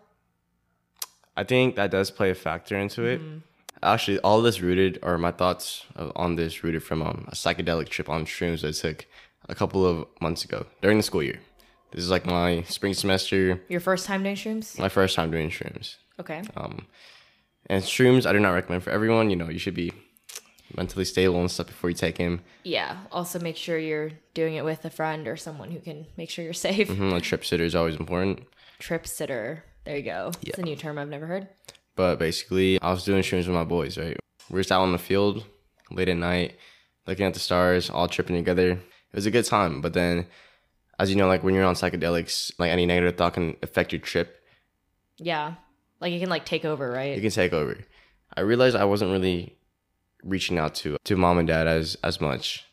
I 1.35 1.43
think 1.43 1.75
that 1.75 1.91
does 1.91 2.09
play 2.11 2.29
a 2.31 2.35
factor 2.35 2.77
into 2.77 3.03
it. 3.05 3.21
Mm-hmm. 3.21 3.37
Actually, 3.83 4.17
all 4.19 4.41
this 4.41 4.59
rooted, 4.59 4.97
or 5.03 5.19
my 5.19 5.31
thoughts 5.31 5.85
on 6.15 6.35
this 6.35 6.63
rooted 6.63 6.81
from 6.83 7.03
um, 7.03 7.25
a 7.27 7.35
psychedelic 7.35 7.89
trip 7.89 8.09
on 8.09 8.25
shrooms 8.25 8.67
I 8.67 8.71
took 8.71 9.05
a 9.47 9.53
couple 9.53 9.85
of 9.85 10.07
months 10.19 10.43
ago 10.43 10.65
during 10.81 10.97
the 10.97 11.03
school 11.03 11.21
year. 11.21 11.39
This 11.91 12.03
is 12.03 12.09
like 12.09 12.25
my 12.25 12.63
spring 12.63 12.93
semester, 12.95 13.61
Your 13.69 13.79
first 13.79 14.07
time 14.07 14.23
doing 14.23 14.35
shrooms? 14.35 14.79
my 14.79 14.89
first 14.89 15.15
time 15.15 15.29
doing 15.31 15.49
shrooms. 15.51 15.97
Okay. 16.19 16.41
Um, 16.57 16.87
and 17.67 17.83
shrooms, 17.83 18.25
I 18.25 18.33
do 18.33 18.39
not 18.39 18.49
recommend 18.51 18.81
for 18.83 18.89
everyone. 18.89 19.29
You 19.29 19.35
know, 19.35 19.47
you 19.49 19.59
should 19.59 19.75
be 19.75 19.93
mentally 20.75 21.05
stable 21.05 21.39
and 21.39 21.49
stuff 21.49 21.67
before 21.67 21.89
you 21.89 21.95
take 21.95 22.17
him. 22.17 22.41
Yeah. 22.63 22.97
Also, 23.11 23.39
make 23.39 23.55
sure 23.57 23.77
you're 23.77 24.11
doing 24.33 24.55
it 24.55 24.65
with 24.65 24.83
a 24.85 24.89
friend 24.89 25.27
or 25.27 25.37
someone 25.37 25.71
who 25.71 25.79
can 25.79 26.05
make 26.17 26.29
sure 26.29 26.43
you're 26.43 26.53
safe. 26.53 26.89
hmm 26.89 27.13
A 27.13 27.21
trip 27.21 27.45
sitter 27.45 27.63
is 27.63 27.75
always 27.75 27.95
important. 27.95 28.47
Trip 28.79 29.07
sitter. 29.07 29.63
There 29.85 29.95
you 29.97 30.03
go. 30.03 30.31
It's 30.41 30.57
a 30.59 30.61
new 30.61 30.75
term 30.75 30.97
I've 30.97 31.07
never 31.09 31.25
heard. 31.25 31.47
But 31.95 32.19
basically, 32.19 32.79
I 32.81 32.91
was 32.91 33.03
doing 33.03 33.23
shrooms 33.23 33.47
with 33.47 33.55
my 33.55 33.63
boys, 33.63 33.97
right? 33.97 34.17
We 34.49 34.53
were 34.55 34.59
just 34.59 34.71
out 34.71 34.81
on 34.81 34.91
the 34.91 34.97
field 34.99 35.45
late 35.89 36.09
at 36.09 36.17
night, 36.17 36.57
looking 37.07 37.25
at 37.25 37.33
the 37.33 37.39
stars, 37.39 37.89
all 37.89 38.07
tripping 38.07 38.35
together. 38.35 38.71
It 38.71 39.15
was 39.15 39.25
a 39.25 39.31
good 39.31 39.45
time. 39.45 39.81
But 39.81 39.93
then, 39.93 40.27
as 40.99 41.09
you 41.09 41.15
know, 41.15 41.27
like 41.27 41.43
when 41.43 41.55
you're 41.55 41.63
on 41.65 41.75
psychedelics, 41.75 42.51
like 42.59 42.71
any 42.71 42.85
negative 42.85 43.15
thought 43.17 43.33
can 43.33 43.55
affect 43.63 43.93
your 43.93 44.01
trip. 44.01 44.43
Yeah. 45.17 45.55
Like 45.99 46.11
it 46.13 46.19
can 46.19 46.29
like 46.29 46.45
take 46.45 46.65
over, 46.65 46.91
right? 46.91 47.17
It 47.17 47.21
can 47.21 47.31
take 47.31 47.53
over. 47.53 47.77
I 48.35 48.41
realized 48.41 48.75
I 48.75 48.85
wasn't 48.85 49.11
really 49.11 49.57
reaching 50.23 50.57
out 50.57 50.75
to 50.75 50.97
to 51.05 51.15
mom 51.15 51.37
and 51.37 51.47
dad 51.47 51.67
as 51.67 51.95
as 52.03 52.19
much. 52.21 52.65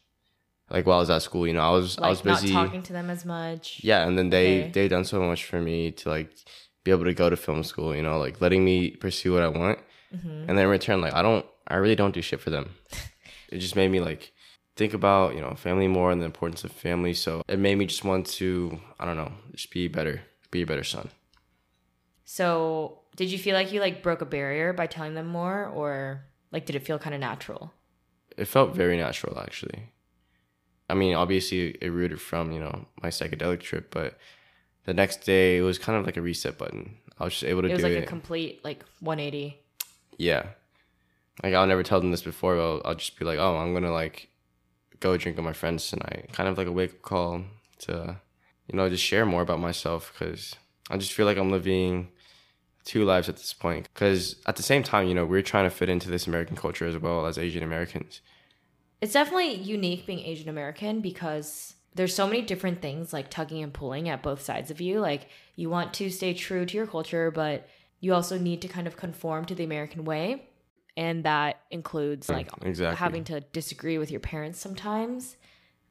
Like 0.71 0.87
while 0.87 0.97
I 0.97 1.01
was 1.01 1.11
at 1.11 1.23
school, 1.23 1.47
you 1.47 1.53
know, 1.53 1.61
I 1.61 1.71
was 1.71 1.99
I 1.99 2.09
was 2.09 2.19
like 2.21 2.27
not 2.27 2.41
busy. 2.43 2.55
talking 2.55 2.83
to 2.83 2.93
them 2.93 3.11
as 3.11 3.25
much. 3.25 3.81
Yeah, 3.83 4.07
and 4.07 4.19
then 4.19 4.31
they 4.31 4.63
Okay. 4.63 4.71
they 4.73 4.89
done 4.89 5.05
so 5.05 5.21
much 5.23 5.45
for 5.45 5.61
me 5.61 5.91
to 5.93 6.09
like 6.09 6.31
be 6.85 6.91
able 6.91 7.05
to 7.05 7.15
go 7.15 7.31
to 7.31 7.37
film 7.37 7.63
school, 7.65 7.95
you 7.95 8.03
know, 8.03 8.19
like 8.19 8.41
letting 8.41 8.65
me 8.65 8.91
pursue 8.91 9.33
what 9.33 9.43
I 9.43 9.49
want. 9.49 9.79
Mm-hmm. 10.15 10.49
And 10.49 10.51
then 10.51 10.65
in 10.65 10.69
return, 10.69 11.01
like 11.01 11.15
I 11.15 11.23
don't, 11.23 11.45
I 11.67 11.77
really 11.77 11.97
don't 11.97 12.15
do 12.15 12.23
shit 12.23 12.41
for 12.41 12.51
them. 12.51 12.71
it 13.49 13.59
just 13.59 13.75
made 13.77 13.91
me 13.91 14.01
like 14.01 14.33
think 14.77 14.93
about 14.95 15.35
you 15.35 15.41
know 15.41 15.55
family 15.55 15.87
more 15.89 16.11
and 16.11 16.21
the 16.21 16.27
importance 16.27 16.65
of 16.65 16.73
family. 16.73 17.15
So 17.15 17.43
it 17.49 17.59
made 17.59 17.77
me 17.77 17.87
just 17.87 18.05
want 18.05 18.27
to, 18.39 18.81
I 18.99 19.05
don't 19.05 19.17
know, 19.17 19.33
just 19.55 19.71
be 19.71 19.89
better, 19.89 20.23
be 20.51 20.63
a 20.63 20.67
better 20.67 20.85
son. 20.85 21.11
So, 22.25 23.01
did 23.17 23.31
you 23.31 23.39
feel 23.39 23.55
like 23.55 23.73
you 23.73 23.81
like 23.81 24.03
broke 24.03 24.23
a 24.23 24.27
barrier 24.27 24.73
by 24.73 24.87
telling 24.87 25.15
them 25.15 25.27
more 25.27 25.67
or 25.67 26.25
like 26.55 26.65
did 26.67 26.77
it 26.77 26.87
feel 26.87 26.99
kind 26.99 27.15
of 27.15 27.21
natural? 27.21 27.73
It 28.37 28.47
felt 28.47 28.75
very 28.75 28.97
natural 28.97 29.39
actually. 29.39 29.91
I 30.89 30.95
mean, 30.95 31.15
obviously 31.15 31.77
it 31.81 31.91
rooted 31.91 32.21
from 32.21 32.53
you 32.53 32.61
know 32.61 32.87
my 33.03 33.09
psychedelic 33.11 33.61
trip, 33.61 33.91
but 33.91 34.17
the 34.85 34.95
next 34.95 35.25
day 35.25 35.59
it 35.59 35.63
was 35.63 35.79
kind 35.79 35.99
of 35.99 36.07
like 36.07 36.17
a 36.17 36.23
reset 36.23 36.57
button. 36.57 36.97
I 37.19 37.25
was 37.25 37.35
just 37.35 37.45
able 37.45 37.63
to 37.63 37.69
do 37.69 37.75
It 37.75 37.81
It 37.81 37.83
was 37.83 37.85
do 37.85 37.89
like 37.91 37.99
it. 38.03 38.05
a 38.05 38.07
complete 38.07 38.65
like 38.65 38.85
180. 39.01 39.59
Yeah. 40.19 40.47
Like 41.43 41.55
I'll 41.55 41.67
never 41.67 41.83
tell 41.83 42.01
them 42.01 42.11
this 42.11 42.23
before. 42.23 42.57
But 42.57 42.63
I'll, 42.63 42.83
I'll 42.85 42.95
just 42.95 43.19
be 43.19 43.25
like, 43.25 43.39
oh, 43.39 43.57
I'm 43.57 43.73
gonna 43.75 43.93
like 43.93 44.29
go 45.01 45.17
drink 45.17 45.37
with 45.37 45.45
my 45.45 45.53
friends 45.53 45.89
tonight. 45.91 46.31
Kind 46.33 46.49
of 46.49 46.57
like 46.59 46.67
a 46.67 46.73
wake 46.73 46.93
up 46.93 47.03
call 47.03 47.43
to, 47.81 48.21
you 48.69 48.77
know, 48.77 48.89
just 48.89 49.03
share 49.03 49.27
more 49.27 49.43
about 49.43 49.61
myself 49.61 50.13
because 50.13 50.55
I 50.91 50.97
just 50.97 51.13
feel 51.13 51.27
like 51.27 51.37
I'm 51.39 51.51
living 51.51 52.09
two 52.85 53.05
lives 53.05 53.29
at 53.29 53.37
this 53.37 53.53
point. 53.53 53.89
Because 53.93 54.37
at 54.47 54.57
the 54.57 54.63
same 54.63 54.83
time, 54.83 55.09
you 55.09 55.15
know, 55.15 55.25
we're 55.25 55.43
trying 55.43 55.65
to 55.65 55.75
fit 55.75 55.89
into 55.89 56.11
this 56.11 56.27
American 56.27 56.57
culture 56.57 56.87
as 56.87 56.99
well 56.99 57.27
as 57.27 57.39
Asian 57.39 57.63
Americans. 57.63 58.21
It's 59.01 59.13
definitely 59.13 59.55
unique 59.55 60.07
being 60.07 60.21
Asian 60.21 60.49
American 60.49 61.01
because 61.01 61.75
there's 61.95 62.15
so 62.15 62.27
many 62.27 62.43
different 62.43 62.83
things 62.83 63.13
like 63.13 63.31
tugging 63.31 63.63
and 63.63 63.73
pulling 63.73 64.09
at 64.09 64.23
both 64.23 64.43
sides 64.43 64.71
of 64.71 64.81
you. 64.81 65.01
Like 65.01 65.29
you 65.57 65.71
want 65.71 65.95
to 65.95 66.11
stay 66.11 66.35
true 66.35 66.67
to 66.67 66.77
your 66.77 66.87
culture, 66.87 67.31
but 67.31 67.69
you 68.01 68.15
also 68.15 68.39
need 68.39 68.63
to 68.63 68.69
kind 68.69 68.87
of 68.87 68.97
conform 68.97 69.45
to 69.47 69.55
the 69.55 69.65
American 69.65 70.05
way. 70.05 70.49
And 70.97 71.25
that 71.25 71.61
includes 71.71 72.29
like 72.29 72.49
exactly. 72.63 72.97
having 72.97 73.25
to 73.25 73.41
disagree 73.41 73.99
with 73.99 74.11
your 74.11 74.21
parents 74.21 74.61
sometimes, 74.61 75.37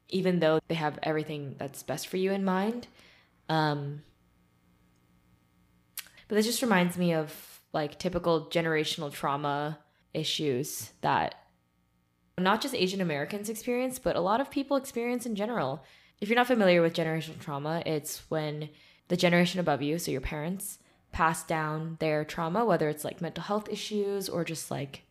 even 0.08 0.40
though 0.40 0.60
they 0.68 0.74
have 0.74 0.98
everything 1.02 1.56
that's 1.58 1.82
best 1.82 2.08
for 2.08 2.16
you 2.16 2.32
in 2.32 2.44
mind. 2.44 2.88
Um, 3.48 4.02
but 6.28 6.36
this 6.36 6.46
just 6.46 6.62
reminds 6.62 6.96
me 6.96 7.14
of 7.14 7.60
like 7.72 7.98
typical 7.98 8.46
generational 8.46 9.12
trauma 9.12 9.78
issues 10.12 10.92
that 11.00 11.34
not 12.38 12.60
just 12.60 12.74
Asian 12.74 13.00
Americans 13.00 13.48
experience, 13.48 13.98
but 13.98 14.16
a 14.16 14.20
lot 14.20 14.40
of 14.40 14.50
people 14.50 14.76
experience 14.76 15.26
in 15.26 15.36
general. 15.36 15.84
If 16.20 16.28
you're 16.28 16.36
not 16.36 16.46
familiar 16.46 16.82
with 16.82 16.94
generational 16.94 17.40
trauma, 17.40 17.82
it's 17.84 18.22
when 18.28 18.70
the 19.08 19.16
generation 19.16 19.60
above 19.60 19.82
you, 19.82 19.98
so 19.98 20.10
your 20.10 20.20
parents, 20.20 20.78
pass 21.12 21.44
down 21.44 21.96
their 22.00 22.24
trauma, 22.24 22.64
whether 22.64 22.88
it's 22.88 23.04
like 23.04 23.20
mental 23.20 23.44
health 23.44 23.68
issues 23.70 24.28
or 24.28 24.44
just 24.44 24.70
like 24.70 25.02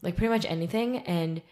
like 0.00 0.16
pretty 0.16 0.32
much 0.32 0.46
anything 0.46 0.98
and 0.98 1.42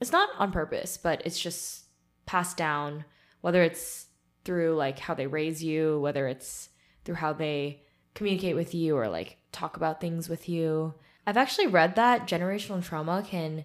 it's 0.00 0.12
not 0.12 0.28
on 0.38 0.52
purpose, 0.52 0.96
but 0.96 1.22
it's 1.24 1.40
just 1.40 1.84
passed 2.26 2.56
down 2.56 3.04
whether 3.40 3.62
it's 3.62 4.06
through 4.44 4.74
like 4.76 4.98
how 4.98 5.14
they 5.14 5.26
raise 5.26 5.62
you, 5.64 6.00
whether 6.00 6.26
it's 6.28 6.68
through 7.04 7.14
how 7.14 7.32
they 7.32 7.82
communicate 8.14 8.56
with 8.56 8.74
you 8.74 8.96
or 8.96 9.08
like 9.08 9.38
talk 9.52 9.76
about 9.76 10.00
things 10.00 10.28
with 10.28 10.48
you. 10.48 10.94
I've 11.26 11.36
actually 11.36 11.68
read 11.68 11.96
that 11.96 12.26
generational 12.26 12.82
trauma 12.82 13.24
can 13.26 13.64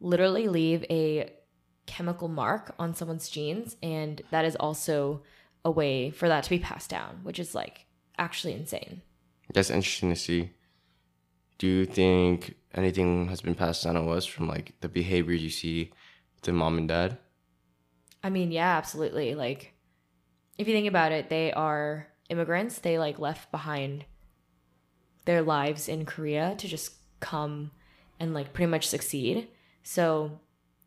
literally 0.00 0.48
leave 0.48 0.84
a 0.90 1.32
chemical 1.86 2.28
mark 2.28 2.74
on 2.78 2.94
someone's 2.94 3.28
genes 3.28 3.76
and 3.82 4.20
that 4.30 4.44
is 4.44 4.56
also 4.56 5.22
a 5.64 5.70
way 5.70 6.10
for 6.10 6.28
that 6.28 6.44
to 6.44 6.50
be 6.50 6.58
passed 6.58 6.90
down, 6.90 7.20
which 7.22 7.38
is 7.38 7.54
like 7.54 7.86
actually 8.18 8.54
insane. 8.54 9.02
That's 9.52 9.70
interesting 9.70 10.10
to 10.10 10.16
see. 10.16 10.50
Do 11.58 11.66
you 11.66 11.86
think 11.86 12.54
anything 12.74 13.28
has 13.28 13.40
been 13.40 13.54
passed 13.54 13.84
down 13.84 13.94
to 13.94 14.10
us 14.10 14.26
from 14.26 14.48
like 14.48 14.74
the 14.80 14.88
behaviors 14.88 15.42
you 15.42 15.50
see 15.50 15.92
to 16.42 16.52
mom 16.52 16.78
and 16.78 16.88
dad? 16.88 17.18
I 18.22 18.30
mean, 18.30 18.50
yeah, 18.50 18.76
absolutely. 18.76 19.34
Like 19.34 19.72
if 20.58 20.68
you 20.68 20.74
think 20.74 20.88
about 20.88 21.12
it, 21.12 21.30
they 21.30 21.52
are 21.52 22.08
immigrants. 22.28 22.78
They 22.78 22.98
like 22.98 23.18
left 23.18 23.50
behind 23.50 24.04
their 25.24 25.42
lives 25.42 25.88
in 25.88 26.06
Korea 26.06 26.54
to 26.58 26.68
just 26.68 26.92
come 27.20 27.72
and 28.18 28.34
like 28.34 28.52
pretty 28.52 28.70
much 28.70 28.88
succeed. 28.88 29.48
So 29.82 30.40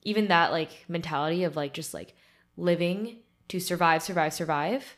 even 0.04 0.28
that 0.30 0.52
like 0.52 0.86
mentality 0.88 1.44
of 1.44 1.56
like 1.56 1.74
just 1.74 1.94
like 1.94 2.16
living 2.58 3.18
to 3.50 3.60
survive, 3.60 4.02
survive, 4.04 4.34
survive 4.34 4.98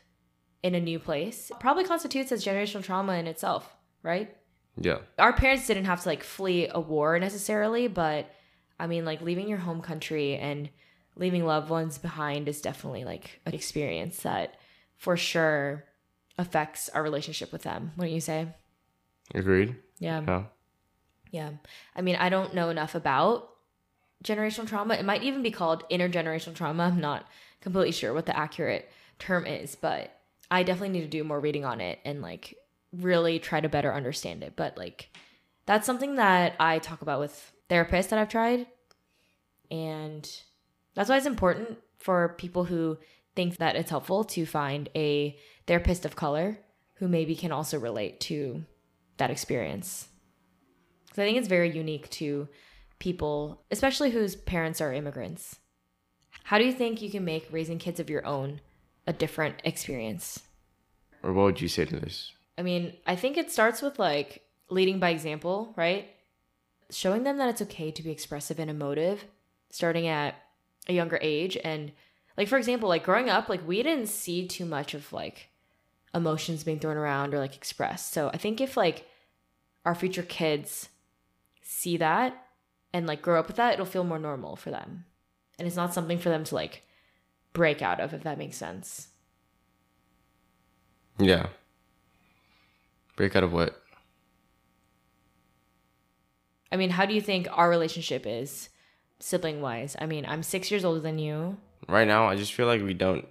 in 0.64 0.76
a 0.76 0.80
new 0.80 1.00
place 1.00 1.52
probably 1.60 1.84
constitutes 1.84 2.32
as 2.32 2.46
generational 2.46 2.84
trauma 2.84 3.14
in 3.14 3.28
itself, 3.28 3.76
right? 4.04 4.36
Yeah. 4.80 5.00
Our 5.18 5.34
parents 5.34 5.68
didn't 5.68 5.86
have 5.86 6.02
to 6.04 6.10
like 6.10 6.24
flee 6.24 6.68
a 6.70 6.80
war 6.80 7.18
necessarily, 7.20 7.88
but 7.88 8.32
I 8.80 8.88
mean 8.88 9.06
like 9.06 9.22
leaving 9.22 9.50
your 9.50 9.58
home 9.58 9.82
country 9.82 10.36
and 10.38 10.70
leaving 11.16 11.46
loved 11.46 11.70
ones 11.70 11.98
behind 11.98 12.48
is 12.48 12.62
definitely 12.62 13.04
like 13.06 13.42
an 13.46 13.54
experience 13.54 14.22
that 14.22 14.56
for 14.98 15.18
sure 15.18 15.86
affects 16.38 16.90
our 16.90 17.04
relationship 17.04 17.52
with 17.52 17.64
them. 17.64 17.92
What 17.96 18.06
do 18.06 18.12
you 18.12 18.22
say? 18.22 18.48
Agreed. 19.34 19.76
Yeah. 20.00 20.22
Yeah. 20.28 20.44
Yeah. 21.32 21.52
I 21.96 22.02
mean, 22.02 22.16
I 22.18 22.30
don't 22.30 22.54
know 22.54 22.70
enough 22.70 22.96
about 22.96 23.50
generational 24.24 24.68
trauma. 24.68 24.96
It 24.96 25.06
might 25.06 25.24
even 25.24 25.42
be 25.42 25.52
called 25.52 25.88
intergenerational 25.90 26.56
trauma. 26.56 26.84
I'm 26.84 27.00
not 27.00 27.28
completely 27.62 27.92
sure 27.92 28.14
what 28.14 28.26
the 28.26 28.38
accurate 28.38 28.90
term 29.20 29.46
is, 29.46 29.76
but 29.76 30.20
I 30.50 30.64
definitely 30.64 30.90
need 30.90 31.02
to 31.02 31.08
do 31.08 31.24
more 31.24 31.40
reading 31.40 31.66
on 31.66 31.80
it 31.80 32.00
and 32.04 32.22
like 32.22 32.56
really 32.92 33.40
try 33.40 33.62
to 33.62 33.70
better 33.70 33.94
understand 33.94 34.44
it. 34.44 34.54
But 34.56 34.78
like 34.78 35.10
that's 35.66 35.86
something 35.86 36.16
that 36.16 36.56
I 36.60 36.80
talk 36.80 37.02
about 37.02 37.20
with 37.20 37.54
therapists 37.70 38.10
that 38.10 38.20
I've 38.20 38.30
tried. 38.30 38.68
And 39.70 40.30
that's 40.94 41.10
why 41.10 41.18
it's 41.18 41.26
important 41.26 41.78
for 41.98 42.36
people 42.38 42.66
who 42.66 42.98
think 43.36 43.58
that 43.58 43.78
it's 43.78 43.90
helpful 43.90 44.26
to 44.26 44.46
find 44.46 44.90
a 44.96 45.38
therapist 45.72 46.04
of 46.04 46.18
color 46.18 46.60
who 46.96 47.08
maybe 47.08 47.34
can 47.34 47.54
also 47.54 47.80
relate 47.80 48.20
to 48.20 48.66
that 49.16 49.32
experience. 49.32 50.10
Because 51.06 51.22
I 51.22 51.26
think 51.26 51.38
it's 51.38 51.48
very 51.48 51.72
unique 51.72 52.10
to 52.10 52.50
people, 53.00 53.64
especially 53.72 54.12
whose 54.12 54.36
parents 54.36 54.82
are 54.82 54.92
immigrants. 54.92 55.60
How 56.44 56.58
do 56.58 56.66
you 56.66 56.74
think 56.74 57.02
you 57.02 57.10
can 57.10 57.24
make 57.24 57.48
raising 57.54 57.80
kids 57.80 58.02
of 58.02 58.10
your 58.10 58.26
own 58.26 58.60
a 59.08 59.14
different 59.14 59.62
experience? 59.64 60.42
Or 61.24 61.32
what 61.32 61.44
would 61.44 61.62
you 61.62 61.70
say 61.70 61.86
to 61.86 61.98
this? 62.02 62.34
I 62.58 62.64
mean, 62.64 62.92
I 63.08 63.16
think 63.16 63.38
it 63.38 63.50
starts 63.50 63.82
with 63.82 63.98
like 63.98 64.42
leading 64.70 65.00
by 65.00 65.12
example, 65.12 65.74
right? 65.78 66.10
Showing 66.90 67.24
them 67.24 67.38
that 67.38 67.48
it's 67.48 67.62
okay 67.62 67.92
to 67.92 68.04
be 68.04 68.12
expressive 68.12 68.60
and 68.60 68.70
emotive 68.70 69.24
starting 69.70 70.08
at 70.08 70.36
a 70.90 70.94
younger 70.94 71.18
age. 71.22 71.58
And 71.64 71.94
like, 72.36 72.50
for 72.50 72.58
example, 72.58 72.90
like 72.90 73.06
growing 73.06 73.30
up, 73.30 73.48
like 73.48 73.66
we 73.66 73.82
didn't 73.82 74.10
see 74.10 74.50
too 74.50 74.66
much 74.66 74.94
of 74.94 75.14
like 75.14 75.48
emotions 76.14 76.64
being 76.64 76.80
thrown 76.80 76.98
around 76.98 77.34
or 77.34 77.40
like 77.40 77.56
expressed. 77.56 78.12
So 78.14 78.30
I 78.34 78.38
think 78.38 78.60
if 78.60 78.76
like 78.78 79.06
our 79.86 79.96
future 79.96 80.24
kids 80.24 80.90
see 81.62 81.98
that 81.98 82.46
and 82.94 83.08
like 83.08 83.22
grow 83.22 83.40
up 83.40 83.48
with 83.48 83.56
that, 83.58 83.74
it'll 83.74 83.86
feel 83.86 84.04
more 84.04 84.20
normal 84.20 84.56
for 84.56 84.72
them. 84.72 85.06
And 85.58 85.68
it's 85.68 85.78
not 85.78 85.94
something 85.94 86.18
for 86.18 86.30
them 86.30 86.44
to 86.46 86.56
like 86.56 86.84
break 87.54 87.82
out 87.82 88.00
of, 88.00 88.14
if 88.14 88.24
that 88.24 88.38
makes 88.38 88.58
sense. 88.58 89.08
Yeah. 91.20 91.48
Break 93.16 93.36
out 93.36 93.44
of 93.44 93.54
what? 93.54 93.82
I 96.72 96.78
mean, 96.78 96.92
how 96.92 97.06
do 97.06 97.14
you 97.14 97.22
think 97.22 97.48
our 97.52 97.70
relationship 97.70 98.26
is 98.26 98.70
sibling 99.20 99.62
wise? 99.62 99.96
I 100.00 100.06
mean, 100.06 100.26
I'm 100.26 100.42
six 100.42 100.72
years 100.72 100.86
older 100.86 101.02
than 101.02 101.20
you. 101.20 101.58
Right 101.88 102.08
now, 102.08 102.28
I 102.28 102.36
just 102.36 102.54
feel 102.54 102.66
like 102.66 102.82
we 102.82 102.94
don't 102.94 103.28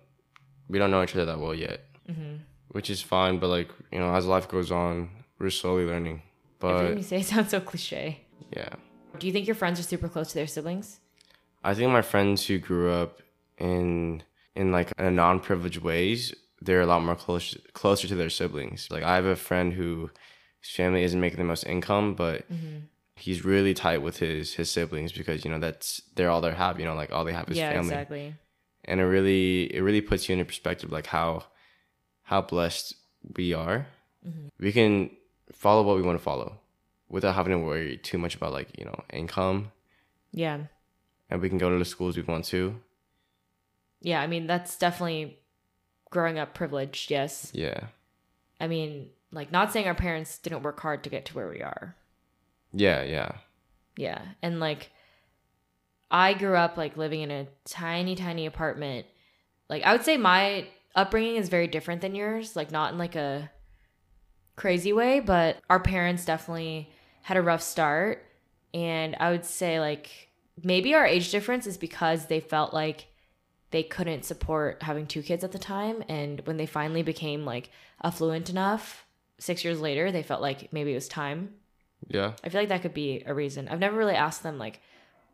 we 0.68 0.78
don't 0.78 0.90
know 0.90 1.02
each 1.02 1.14
other 1.14 1.24
that 1.24 1.38
well 1.40 1.54
yet, 1.54 1.80
mm-hmm. 2.08 2.36
Which 2.70 2.90
is 2.90 3.02
fine. 3.02 3.38
But 3.38 3.48
like 3.48 3.70
you 3.92 3.98
know, 3.98 4.14
as 4.14 4.26
life 4.26 4.48
goes 4.48 4.70
on, 4.70 5.10
we're 5.38 5.50
slowly 5.50 5.84
learning. 5.84 6.22
Everything 6.62 6.88
But 6.88 6.96
you 6.98 7.02
say 7.02 7.22
sounds 7.22 7.50
so 7.50 7.60
cliche. 7.60 8.20
yeah, 8.54 8.74
Do 9.18 9.26
you 9.26 9.32
think 9.32 9.46
your 9.46 9.56
friends 9.56 9.80
are 9.80 9.84
super 9.84 10.08
close 10.08 10.28
to 10.28 10.34
their 10.34 10.46
siblings? 10.46 11.00
I 11.64 11.74
think 11.74 11.90
my 11.90 12.02
friends 12.02 12.46
who 12.46 12.58
grew 12.58 12.90
up 12.90 13.20
in 13.58 14.22
in 14.54 14.72
like 14.72 14.92
a 14.98 15.10
non-privileged 15.10 15.78
ways, 15.78 16.34
they're 16.60 16.80
a 16.80 16.86
lot 16.86 17.02
more 17.02 17.16
close 17.16 17.56
closer 17.72 18.08
to 18.08 18.14
their 18.14 18.30
siblings. 18.30 18.88
Like 18.90 19.02
I 19.02 19.14
have 19.14 19.26
a 19.26 19.36
friend 19.36 19.72
who 19.72 20.10
his 20.60 20.70
family 20.70 21.02
isn't 21.02 21.20
making 21.20 21.38
the 21.38 21.44
most 21.44 21.64
income, 21.64 22.14
but 22.14 22.50
mm-hmm. 22.52 22.78
he's 23.16 23.44
really 23.44 23.74
tight 23.74 24.02
with 24.02 24.18
his 24.18 24.54
his 24.54 24.70
siblings 24.70 25.12
because 25.12 25.44
you 25.44 25.50
know 25.50 25.58
that's 25.58 26.02
they're 26.14 26.30
all 26.30 26.40
they 26.40 26.52
have. 26.52 26.78
You 26.78 26.86
know, 26.86 26.94
like 26.94 27.12
all 27.12 27.24
they 27.24 27.32
have 27.32 27.48
is 27.48 27.56
yeah, 27.56 27.72
family, 27.72 27.88
exactly. 27.88 28.34
and 28.84 29.00
it 29.00 29.04
really 29.04 29.74
it 29.74 29.80
really 29.80 30.00
puts 30.00 30.28
you 30.28 30.34
into 30.34 30.44
perspective, 30.44 30.90
like 30.90 31.06
how 31.06 31.44
how 32.30 32.40
blessed 32.40 32.94
we 33.36 33.52
are. 33.52 33.86
We 34.60 34.70
can 34.72 35.10
follow 35.52 35.82
what 35.82 35.96
we 35.96 36.02
want 36.02 36.16
to 36.16 36.22
follow 36.22 36.58
without 37.08 37.34
having 37.34 37.52
to 37.52 37.58
worry 37.58 37.96
too 37.96 38.18
much 38.18 38.36
about 38.36 38.52
like 38.52 38.68
you 38.78 38.84
know 38.84 39.02
income, 39.12 39.72
Yeah. 40.32 40.58
and 41.28 41.40
we 41.42 41.48
can 41.48 41.58
go 41.58 41.70
to 41.70 41.78
the 41.78 41.84
schools 41.84 42.16
we 42.16 42.22
want 42.22 42.44
to. 42.46 42.76
Yeah, 44.00 44.20
I 44.22 44.26
mean, 44.28 44.46
that's 44.46 44.76
definitely 44.78 45.38
growing 46.10 46.38
up 46.38 46.54
privileged, 46.54 47.10
yes. 47.10 47.50
Yeah. 47.52 47.88
I 48.60 48.68
mean, 48.68 49.10
like, 49.32 49.50
not 49.50 49.72
saying 49.72 49.86
our 49.88 49.94
parents 49.94 50.38
didn't 50.38 50.62
work 50.62 50.78
hard 50.80 51.02
to 51.04 51.10
get 51.10 51.24
to 51.26 51.34
where 51.34 51.48
we 51.48 51.60
are. 51.62 51.96
Yeah, 52.72 53.02
yeah. 53.02 53.32
Yeah. 53.96 54.22
And 54.42 54.60
like, 54.60 54.90
I 56.10 56.34
grew 56.34 56.54
up 56.56 56.76
like 56.76 56.96
living 56.96 57.20
in 57.22 57.30
a 57.30 57.46
tiny, 57.64 58.14
tiny 58.14 58.46
apartment. 58.46 59.06
Like, 59.68 59.82
I 59.84 59.92
would 59.92 60.04
say 60.04 60.16
my 60.16 60.66
upbringing 60.94 61.36
is 61.36 61.48
very 61.48 61.66
different 61.66 62.00
than 62.00 62.14
yours, 62.14 62.56
like, 62.56 62.70
not 62.70 62.92
in 62.92 62.98
like 62.98 63.16
a 63.16 63.50
crazy 64.56 64.92
way, 64.92 65.20
but 65.20 65.58
our 65.70 65.80
parents 65.80 66.24
definitely 66.24 66.90
had 67.22 67.36
a 67.36 67.42
rough 67.42 67.62
start. 67.62 68.24
And 68.72 69.16
I 69.18 69.30
would 69.30 69.44
say, 69.44 69.80
like, 69.80 70.30
maybe 70.62 70.94
our 70.94 71.06
age 71.06 71.30
difference 71.30 71.66
is 71.66 71.76
because 71.76 72.26
they 72.26 72.40
felt 72.40 72.74
like 72.74 73.06
they 73.70 73.82
couldn't 73.82 74.24
support 74.24 74.82
having 74.82 75.06
two 75.06 75.22
kids 75.22 75.44
at 75.44 75.52
the 75.52 75.58
time. 75.58 76.02
And 76.08 76.40
when 76.44 76.56
they 76.56 76.66
finally 76.66 77.02
became 77.02 77.44
like 77.44 77.70
affluent 78.02 78.50
enough, 78.50 79.06
six 79.38 79.64
years 79.64 79.80
later, 79.80 80.10
they 80.10 80.22
felt 80.22 80.42
like 80.42 80.72
maybe 80.72 80.92
it 80.92 80.96
was 80.96 81.08
time 81.08 81.54
Yeah. 82.08 82.32
I 82.42 82.48
feel 82.48 82.60
like 82.60 82.68
that 82.70 82.82
could 82.82 82.94
be 82.94 83.22
a 83.26 83.34
reason. 83.34 83.68
I've 83.68 83.80
never 83.80 83.96
really 83.96 84.14
asked 84.14 84.42
them 84.42 84.58
like 84.58 84.80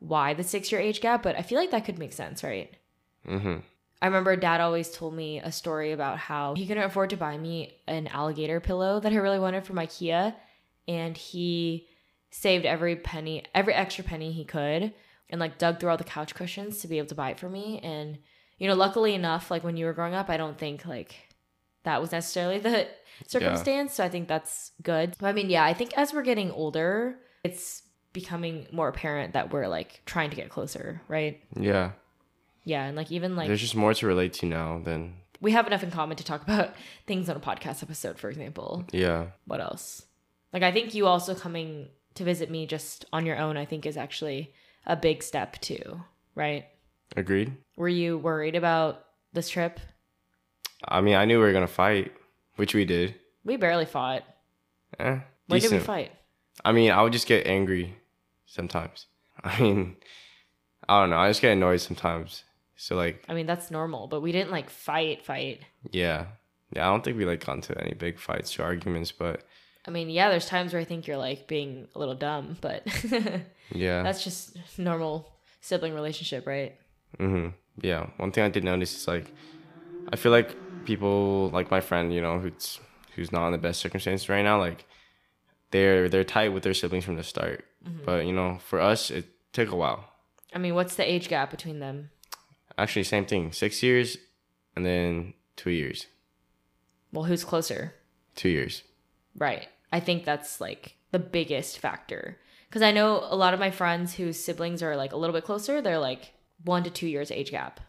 why 0.01 0.35
the 0.35 0.45
six 0.45 0.71
year 0.71 0.81
age 0.81 1.01
gap, 1.01 1.23
but 1.23 1.37
I 1.37 1.43
feel 1.43 1.59
like 1.59 1.71
that 1.71 1.85
could 1.85 1.99
make 1.99 2.13
sense, 2.13 2.45
right? 2.45 2.75
Mm-hmm. 3.27 3.59
I 4.01 4.07
remember 4.07 4.37
dad 4.37 4.61
always 4.61 4.91
told 4.91 5.15
me 5.15 5.41
a 5.41 5.51
story 5.51 5.93
about 5.93 6.19
how 6.19 6.55
he 6.55 6.67
couldn't 6.67 6.83
afford 6.83 7.11
to 7.11 7.17
buy 7.17 7.39
me 7.39 7.79
an 7.87 8.07
alligator 8.09 8.61
pillow 8.61 9.01
that 9.01 9.13
I 9.13 9.17
really 9.17 9.39
wanted 9.39 9.65
from 9.65 9.77
IKEA. 9.77 10.35
And 10.87 11.17
he 11.17 11.89
saved 12.31 12.67
every 12.67 12.97
penny, 12.97 13.45
every 13.55 13.73
extra 13.75 14.05
penny 14.05 14.33
he 14.33 14.45
could 14.45 14.93
and 15.31 15.41
like 15.41 15.59
dug 15.59 15.81
through 15.81 15.91
all 15.91 15.97
the 15.97 16.05
couch 16.05 16.35
cushions 16.35 16.81
to 16.81 16.89
be 16.89 16.99
able 16.99 17.09
to 17.09 17.15
buy 17.15 17.31
it 17.31 17.41
for 17.41 17.49
me. 17.49 17.81
And, 17.83 18.19
you 18.59 18.69
know, 18.69 18.75
luckily 18.75 19.15
enough, 19.15 19.51
like 19.51 19.65
when 19.65 19.77
you 19.77 19.87
were 19.87 19.93
growing 19.93 20.15
up, 20.15 20.29
I 20.29 20.37
don't 20.37 20.59
think 20.59 20.85
like 20.85 21.15
that 21.85 22.01
was 22.01 22.13
necessarily 22.13 22.59
the 22.59 22.87
circumstance. 23.27 23.95
So 23.95 24.05
I 24.05 24.09
think 24.09 24.29
that's 24.29 24.73
good. 24.83 25.17
But 25.19 25.29
I 25.29 25.33
mean, 25.33 25.49
yeah, 25.49 25.65
I 25.65 25.73
think 25.73 25.97
as 25.97 26.13
we're 26.13 26.23
getting 26.23 26.51
older, 26.51 27.19
it's 27.43 27.83
becoming 28.13 28.67
more 28.73 28.89
apparent 28.89 29.33
that 29.33 29.53
we're 29.53 29.69
like 29.69 30.03
trying 30.05 30.31
to 30.31 30.37
get 30.37 30.51
closer, 30.51 31.01
right? 31.09 31.41
Yeah. 31.59 31.93
Yeah. 32.67 32.85
And 32.85 32.95
like 32.97 33.11
even 33.11 33.35
like 33.37 33.47
There's 33.49 33.63
just 33.63 33.75
more 33.75 33.95
to 33.95 34.07
relate 34.07 34.35
to 34.35 34.47
now 34.47 34.81
than 34.85 35.15
we 35.41 35.53
have 35.53 35.67
enough 35.67 35.83
in 35.83 35.91
common 35.91 36.17
to 36.19 36.25
talk 36.25 36.43
about 36.43 36.75
things 37.07 37.31
on 37.31 37.37
a 37.37 37.41
podcast 37.41 37.83
episode, 37.83 38.19
for 38.19 38.29
example. 38.29 38.85
yeah. 38.93 39.29
What 39.47 39.61
else? 39.63 40.05
Like 40.53 40.63
I 40.63 40.73
think 40.73 40.95
you 40.95 41.07
also 41.07 41.35
coming 41.35 41.89
to 42.17 42.25
visit 42.25 42.51
me 42.51 42.67
just 42.67 43.05
on 43.13 43.25
your 43.25 43.39
own, 43.39 43.57
I 43.57 43.65
think 43.65 43.87
is 43.87 43.97
actually 43.97 44.53
a 44.87 44.97
big 44.97 45.23
step 45.23 45.59
too, 45.61 46.03
right? 46.35 46.67
Agreed. 47.17 47.57
Were 47.77 47.89
you 47.89 48.19
worried 48.19 48.57
about 48.57 49.05
this 49.33 49.49
trip? 49.49 49.79
I 50.87 51.01
mean, 51.01 51.15
I 51.15 51.25
knew 51.25 51.39
we 51.39 51.45
were 51.45 51.53
gonna 51.53 51.67
fight, 51.67 52.13
which 52.57 52.75
we 52.75 52.85
did. 52.85 53.15
We 53.45 53.57
barely 53.57 53.85
fought. 53.87 54.25
Eh, 54.99 55.19
When 55.47 55.61
did 55.61 55.71
we 55.71 55.79
fight? 55.79 56.11
I 56.65 56.73
mean, 56.73 56.91
I 56.91 57.03
would 57.03 57.13
just 57.13 57.27
get 57.29 57.47
angry 57.47 57.97
sometimes. 58.47 59.07
I 59.45 59.61
mean, 59.61 59.97
I 60.89 61.01
don't 61.01 61.11
know. 61.11 61.19
I 61.19 61.29
just 61.29 61.43
get 61.43 61.53
annoyed 61.53 61.81
sometimes. 61.81 62.43
So 62.77 62.97
like, 62.97 63.25
I 63.29 63.35
mean, 63.35 63.47
that's 63.47 63.71
normal, 63.71 64.07
but 64.07 64.21
we 64.21 64.33
didn't 64.33 64.51
like 64.51 64.71
fight, 64.71 65.25
fight. 65.25 65.63
yeah, 65.91 66.27
yeah. 66.75 66.87
I 66.87 66.91
don't 66.91 67.03
think 67.03 67.17
we 67.17 67.25
like 67.25 67.45
got 67.45 67.57
into 67.57 67.81
any 67.81 67.95
big 67.95 68.19
fights 68.19 68.59
or 68.59 68.65
arguments, 68.65 69.13
but 69.13 69.45
I 69.87 69.91
mean, 69.91 70.11
yeah, 70.11 70.31
there's 70.31 70.47
times 70.47 70.73
where 70.73 70.83
I 70.83 70.85
think 70.85 71.07
you're 71.07 71.17
like 71.17 71.47
being 71.47 71.89
a 71.95 71.99
little 71.99 72.15
dumb, 72.15 72.57
but 72.61 72.87
yeah, 73.73 74.03
that's 74.03 74.23
just 74.23 74.57
normal 74.79 75.33
sibling 75.61 75.95
relationship, 75.95 76.47
right? 76.47 76.77
hmm 77.19 77.49
yeah. 77.81 78.07
One 78.17 78.33
thing 78.33 78.45
I 78.45 78.49
did 78.49 78.65
notice 78.65 78.97
is 78.97 79.07
like, 79.09 79.33
I 80.13 80.17
feel 80.17 80.33
like 80.33 80.57
people 80.85 81.51
like 81.51 81.71
my 81.71 81.81
friend, 81.81 82.13
you 82.13 82.21
know, 82.21 82.39
who's 82.39 82.81
who's 83.15 83.33
not 83.33 83.47
in 83.47 83.53
the 83.53 83.59
best 83.59 83.81
circumstances 83.81 84.29
right 84.29 84.43
now, 84.43 84.59
like 84.59 84.87
they're 85.71 86.09
they're 86.09 86.25
tight 86.25 86.53
with 86.53 86.63
their 86.63 86.75
siblings 86.75 87.05
from 87.05 87.17
the 87.17 87.23
start. 87.23 87.65
But 88.05 88.27
you 88.27 88.33
know, 88.33 88.59
for 88.59 88.81
us, 88.81 89.11
it 89.11 89.27
took 89.53 89.71
a 89.71 89.77
while. 89.77 90.05
I 90.55 90.59
mean, 90.59 90.75
what's 90.75 90.97
the 90.97 91.09
age 91.09 91.29
gap 91.29 91.51
between 91.51 91.79
them? 91.81 92.11
Actually, 92.79 93.05
same 93.05 93.25
thing. 93.25 93.53
Six 93.53 93.83
years, 93.83 94.19
and 94.75 94.85
then 94.85 95.35
two 95.57 95.71
years. 95.71 96.07
Well, 97.13 97.25
who's 97.25 97.45
closer? 97.45 97.95
Two 98.35 98.51
years. 98.51 98.83
Right. 99.37 99.69
I 99.93 100.01
think 100.01 100.25
that's 100.25 100.61
like 100.61 100.97
the 101.13 101.19
biggest 101.19 101.79
factor. 101.79 102.39
Because 102.69 102.83
I 102.83 102.93
know 102.93 103.27
a 103.31 103.37
lot 103.37 103.55
of 103.55 103.61
my 103.61 103.71
friends 103.71 104.15
whose 104.15 104.43
siblings 104.43 104.83
are 104.83 104.97
like 104.97 105.13
a 105.13 105.17
little 105.17 105.35
bit 105.35 105.45
closer, 105.45 105.81
they're 105.81 105.99
like 105.99 106.35
one 106.65 106.83
to 106.85 106.91
two 106.91 107.07
years 107.07 107.31
age 107.31 107.51
gap. 107.51 107.81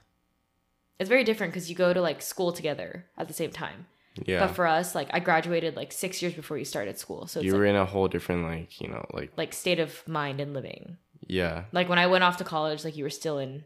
It's 1.00 1.10
very 1.10 1.24
different 1.24 1.54
because 1.54 1.70
you 1.70 1.76
go 1.76 1.94
to 1.94 2.02
like 2.02 2.22
school 2.22 2.52
together 2.52 3.06
at 3.18 3.28
the 3.28 3.34
same 3.34 3.52
time. 3.52 3.88
Yeah. 4.26 4.40
But 4.40 4.56
for 4.56 4.66
us, 4.66 4.96
like 4.96 5.10
I 5.12 5.20
graduated 5.20 5.76
like 5.76 5.92
six 5.92 6.22
years 6.22 6.34
before 6.34 6.58
you 6.58 6.66
started 6.66 6.98
school. 6.98 7.28
So 7.28 7.40
it's 7.40 7.46
you 7.46 7.52
like, 7.52 7.60
were 7.60 7.66
in 7.66 7.76
a 7.76 7.86
whole 7.86 8.08
different 8.08 8.44
like 8.44 8.82
you 8.82 8.88
know 8.88 9.06
like 9.14 9.32
like 9.38 9.54
state 9.54 9.80
of 9.80 10.08
mind 10.08 10.40
and 10.40 10.54
living. 10.54 10.98
yeah 11.28 11.66
Like 11.72 11.90
when 11.90 12.00
I 12.00 12.08
went 12.08 12.24
off 12.24 12.38
to 12.38 12.44
college, 12.44 12.84
like 12.84 12.96
you 12.96 13.04
were 13.04 13.10
still 13.10 13.38
in 13.38 13.64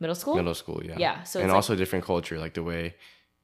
middle 0.00 0.14
school. 0.14 0.36
middle 0.36 0.54
school 0.54 0.80
yeah 0.84 0.96
Yeah, 0.98 1.22
so 1.22 1.40
and 1.40 1.50
also 1.50 1.74
different 1.76 2.04
culture 2.04 2.38
like 2.38 2.54
the 2.54 2.62
way 2.62 2.94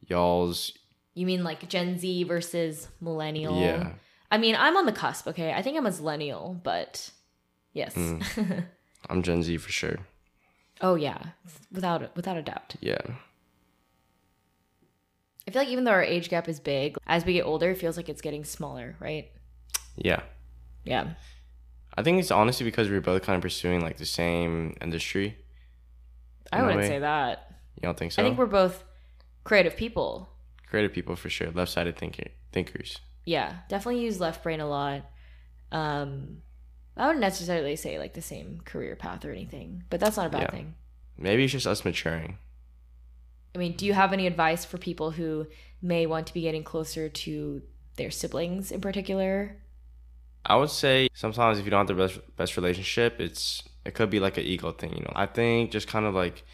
y'all's 0.09 0.73
You 1.15 1.27
mean 1.27 1.45
like 1.45 1.69
Gen 1.69 1.99
Z 1.99 2.25
versus 2.25 2.89
millennial? 3.01 3.59
yeah 3.59 3.93
I 4.31 4.39
mean, 4.39 4.57
I'm 4.57 4.79
on 4.79 4.87
the 4.87 4.93
cusp, 4.93 5.29
okay? 5.29 5.53
I 5.53 5.61
think 5.61 5.77
I'm 5.77 5.85
a 5.85 5.91
millennial, 5.91 6.59
but 6.65 7.11
yes. 7.75 7.95
Mm. 7.95 8.65
I'm 9.11 9.23
Gen 9.23 9.43
Z 9.43 9.57
for 9.59 9.71
sure 9.71 9.99
oh 10.81 10.95
yeah, 10.97 11.19
without 11.71 12.15
without 12.17 12.37
a 12.37 12.43
doubt. 12.43 12.75
yeah 12.81 12.99
I 15.47 15.51
feel 15.51 15.63
like 15.63 15.69
even 15.71 15.85
though 15.85 15.91
our 15.91 16.03
age 16.03 16.29
gap 16.29 16.49
is 16.49 16.61
big, 16.61 16.97
as 17.07 17.25
we 17.25 17.33
get 17.35 17.45
older, 17.45 17.71
it 17.71 17.79
feels 17.79 17.97
like 17.97 18.09
it's 18.09 18.21
getting 18.23 18.45
smaller, 18.45 18.97
right? 19.01 19.31
yeah 19.97 20.23
Yeah. 20.85 21.11
I 21.95 22.03
think 22.03 22.19
it's 22.21 22.31
honestly 22.31 22.65
because 22.65 22.89
we're 22.89 23.03
both 23.03 23.23
kind 23.23 23.37
of 23.37 23.43
pursuing 23.43 23.83
like 23.83 23.99
the 23.99 24.07
same 24.07 24.75
industry 24.81 25.37
I 26.53 26.63
wouldn't 26.63 26.81
way. 26.83 26.89
say 26.89 26.99
that. 27.01 27.51
you 27.77 27.83
don't 27.83 27.99
think 27.99 28.13
so 28.13 28.23
I 28.23 28.27
think 28.27 28.39
we're 28.39 28.47
both 28.47 28.85
creative 29.45 29.77
people. 29.77 30.29
creative 30.69 30.93
people 30.93 31.17
for 31.17 31.29
sure 31.31 31.51
left-sided 31.51 31.97
thinker 31.97 32.29
thinkers 32.53 32.99
Yeah, 33.25 33.57
definitely 33.69 34.03
use 34.05 34.21
left 34.21 34.43
brain 34.43 34.61
a 34.61 34.69
lot. 34.69 35.03
Um 35.71 36.43
I 36.97 37.07
wouldn't 37.07 37.21
necessarily 37.23 37.77
say 37.77 37.99
like 37.99 38.13
the 38.15 38.21
same 38.23 38.61
career 38.65 38.97
path 38.97 39.25
or 39.25 39.31
anything, 39.33 39.85
but 39.91 39.99
that's 40.01 40.17
not 40.19 40.27
a 40.27 40.31
bad 40.31 40.43
Yeah. 40.43 40.51
thing. 40.51 40.75
maybe 41.19 41.45
it's 41.45 41.53
just 41.53 41.67
us 41.67 41.85
maturing 41.85 42.39
I 43.55 43.59
mean, 43.59 43.75
do 43.77 43.85
you 43.85 43.93
have 43.93 44.13
any 44.15 44.27
advice 44.27 44.65
for 44.65 44.79
people 44.79 45.11
who 45.11 45.47
may 45.83 46.07
want 46.07 46.27
to 46.29 46.33
be 46.35 46.41
getting 46.41 46.65
closer 46.65 47.09
to 47.11 47.61
their 47.97 48.11
siblings 48.11 48.73
in 48.73 48.81
particular? 48.81 49.59
I 50.47 50.57
would 50.57 50.71
say 50.71 51.09
sometimes 51.13 51.59
if 51.59 51.65
you 51.67 51.71
don't 51.71 51.87
have 51.87 51.95
the 51.97 52.03
best 52.03 52.37
best 52.37 52.57
relationship, 52.57 53.21
it's 53.21 53.63
it 53.85 53.95
could 53.95 54.11
be 54.11 54.21
like 54.21 54.37
an 54.39 54.45
ego 54.45 54.73
thing, 54.73 54.93
you 54.95 55.01
know. 55.01 55.13
I 55.15 55.27
think 55.27 55.71
just 55.71 55.89
kind 55.89 56.07
of 56.07 56.15
like, 56.15 56.45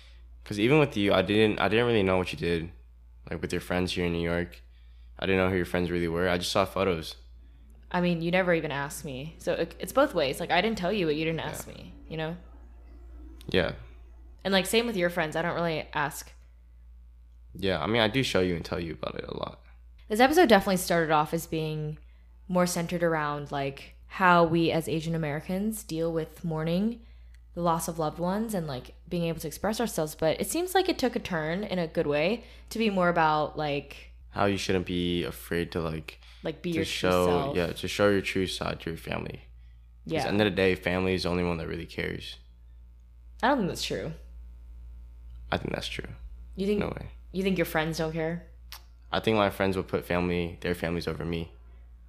cause 0.45 0.59
even 0.59 0.79
with 0.79 0.97
you, 0.97 1.13
I 1.13 1.23
didn't 1.23 1.59
I 1.61 1.69
didn't 1.69 1.87
really 1.87 2.03
know 2.03 2.17
what 2.19 2.33
you 2.33 2.39
did, 2.39 2.71
like 3.31 3.41
with 3.43 3.53
your 3.53 3.61
friends 3.61 3.93
here 3.93 4.07
in 4.07 4.13
New 4.13 4.23
York. 4.23 4.63
I 5.19 5.27
didn't 5.27 5.41
know 5.41 5.51
who 5.51 5.57
your 5.57 5.67
friends 5.67 5.91
really 5.91 6.09
were. 6.09 6.29
I 6.29 6.39
just 6.39 6.53
saw 6.53 6.65
photos. 6.65 7.17
I 7.91 8.01
mean, 8.01 8.21
you 8.23 8.31
never 8.31 8.53
even 8.55 8.71
asked 8.71 9.05
me. 9.05 9.35
So 9.39 9.53
it, 9.55 9.75
it's 9.79 9.93
both 9.93 10.15
ways. 10.15 10.41
Like 10.41 10.51
I 10.51 10.61
didn't 10.61 10.79
tell 10.79 10.93
you, 10.93 11.07
but 11.07 11.17
you 11.17 11.25
didn't 11.25 11.41
ask 11.41 11.67
me, 11.67 11.93
you 12.09 12.17
know? 12.17 12.37
Yeah, 13.51 13.73
And 14.45 14.53
like 14.53 14.67
same 14.67 14.87
with 14.87 14.97
your 14.97 15.09
friends, 15.11 15.35
I 15.37 15.43
don't 15.43 15.55
really 15.55 15.87
ask. 15.95 16.33
yeah. 17.55 17.83
I 17.83 17.87
mean, 17.87 18.03
I 18.03 18.09
do 18.09 18.23
show 18.23 18.41
you 18.41 18.55
and 18.57 18.65
tell 18.65 18.79
you 18.81 18.93
about 18.93 19.15
it 19.19 19.25
a 19.27 19.37
lot. 19.37 19.61
This 20.09 20.21
episode 20.21 20.49
definitely 20.49 20.77
started 20.79 21.11
off 21.11 21.33
as 21.35 21.47
being 21.47 21.99
more 22.47 22.67
centered 22.67 23.03
around 23.03 23.51
like 23.51 23.95
how 24.07 24.45
we 24.45 24.71
as 24.71 24.89
Asian 24.89 25.15
Americans 25.15 25.83
deal 25.83 26.13
with 26.13 26.45
mourning, 26.45 27.01
the 27.59 27.65
loss 27.65 27.89
of 27.89 27.99
loved 27.99 28.21
ones, 28.21 28.55
and 28.55 28.69
like 28.69 28.95
being 29.09 29.25
able 29.25 29.41
to 29.41 29.49
express 29.49 29.81
ourselves. 29.81 30.15
But 30.15 30.41
it 30.41 30.49
seems 30.49 30.77
like 30.77 30.89
it 30.89 30.97
took 30.97 31.17
a 31.17 31.19
turn 31.19 31.65
in 31.65 31.81
a 31.81 31.89
good 31.89 32.07
way 32.07 32.45
to 32.71 32.79
be 32.79 32.89
more 32.89 33.09
about 33.09 33.59
like 33.59 34.13
How 34.31 34.45
you 34.45 34.57
shouldn't 34.57 34.87
be 34.87 35.25
afraid 35.25 35.73
to 35.73 35.81
like 35.81 36.21
like 36.45 36.63
be 36.63 36.71
to 36.71 36.77
your 36.77 36.85
show 36.85 37.27
self. 37.27 37.57
yeah 37.57 37.73
to 37.73 37.89
show 37.89 38.11
your 38.11 38.21
true 38.21 38.47
side 38.47 38.79
to 38.83 38.91
your 38.91 38.97
family. 38.97 39.41
'Cause 40.07 40.07
At 40.07 40.09
the 40.09 40.15
yeah. 40.15 40.29
end 40.29 40.41
of 40.41 40.45
the 40.45 40.57
day, 40.57 40.75
family 40.77 41.15
is 41.15 41.25
the 41.25 41.31
only 41.31 41.43
one 41.43 41.59
that 41.59 41.67
really 41.67 41.85
cares. 41.87 42.37
I 43.43 43.49
don't 43.49 43.59
think 43.59 43.69
that's 43.71 43.83
true. 43.83 44.13
I 45.51 45.57
think 45.59 45.75
that's 45.75 45.89
true. 45.89 46.09
You 46.55 46.67
think 46.69 46.79
No 46.81 46.89
way. 46.89 47.09
you 47.33 47.43
think 47.43 47.59
your 47.59 47.65
friends 47.75 47.99
don't 47.99 48.13
care? 48.13 48.47
I 49.11 49.19
think 49.21 49.37
my 49.37 49.51
friends 49.51 49.77
would 49.77 49.89
put 49.89 50.05
family, 50.05 50.59
their 50.61 50.75
families 50.77 51.09
over 51.09 51.25
me. 51.25 51.51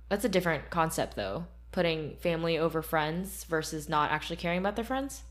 That's 0.09 0.25
a 0.25 0.29
different 0.29 0.69
concept 0.69 1.15
though. 1.15 1.45
Putting 1.71 2.17
family 2.17 2.57
over 2.57 2.81
friends 2.83 3.43
versus 3.45 3.87
not 3.89 4.11
actually 4.11 4.35
caring 4.37 4.59
about 4.59 4.75
their 4.75 4.85
friends, 4.85 5.23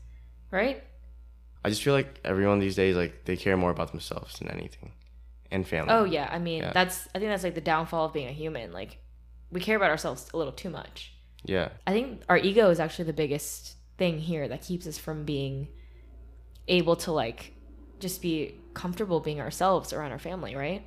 right? 0.51 0.83
I 1.63 1.69
just 1.69 1.83
feel 1.83 1.93
like 1.93 2.19
everyone 2.23 2.59
these 2.59 2.75
days 2.75 2.95
like 2.95 3.25
they 3.25 3.35
care 3.35 3.57
more 3.57 3.71
about 3.71 3.91
themselves 3.91 4.39
than 4.39 4.49
anything, 4.49 4.93
and 5.51 5.67
family. 5.67 5.93
Oh 5.93 6.03
yeah, 6.05 6.29
I 6.31 6.39
mean 6.39 6.61
Yeah. 6.63 6.71
that's 6.73 7.07
I 7.13 7.19
think 7.19 7.29
that's 7.31 7.43
like 7.43 7.55
the 7.55 7.61
downfall 7.61 8.05
of 8.05 8.13
being 8.13 8.27
a 8.27 8.31
human. 8.31 8.71
Like 8.71 8.99
we 9.51 9.59
care 9.59 9.75
about 9.77 9.89
ourselves 9.89 10.29
a 10.33 10.37
little 10.37 10.53
too 10.53 10.69
much. 10.69 11.13
yeah, 11.43 11.69
I 11.87 11.91
think 11.91 12.21
our 12.29 12.37
ego 12.37 12.69
is 12.69 12.79
actually 12.79 13.05
the 13.05 13.13
biggest 13.13 13.75
thing 13.97 14.19
here 14.19 14.47
that 14.47 14.61
keeps 14.61 14.87
us 14.87 14.97
from 14.97 15.25
being 15.25 15.67
able 16.67 16.95
to 16.95 17.11
like 17.11 17.53
just 17.99 18.21
be 18.21 18.55
comfortable 18.73 19.19
being 19.19 19.41
ourselves 19.41 19.91
around 19.91 20.11
our 20.11 20.19
family, 20.19 20.55
right? 20.55 20.83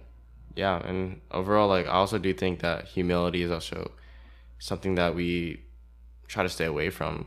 yeah. 0.55 0.79
And 0.87 1.21
overall, 1.31 1.69
like 1.69 1.87
I 1.87 1.91
also 1.91 2.19
do 2.19 2.33
think 2.35 2.61
that 2.61 2.85
humility 2.87 3.43
is 3.43 3.51
also 3.51 3.93
something 4.59 4.95
that 4.97 5.15
we 5.15 5.63
try 6.29 6.43
to 6.43 6.49
stay 6.49 6.65
away 6.67 6.89
from. 6.91 7.27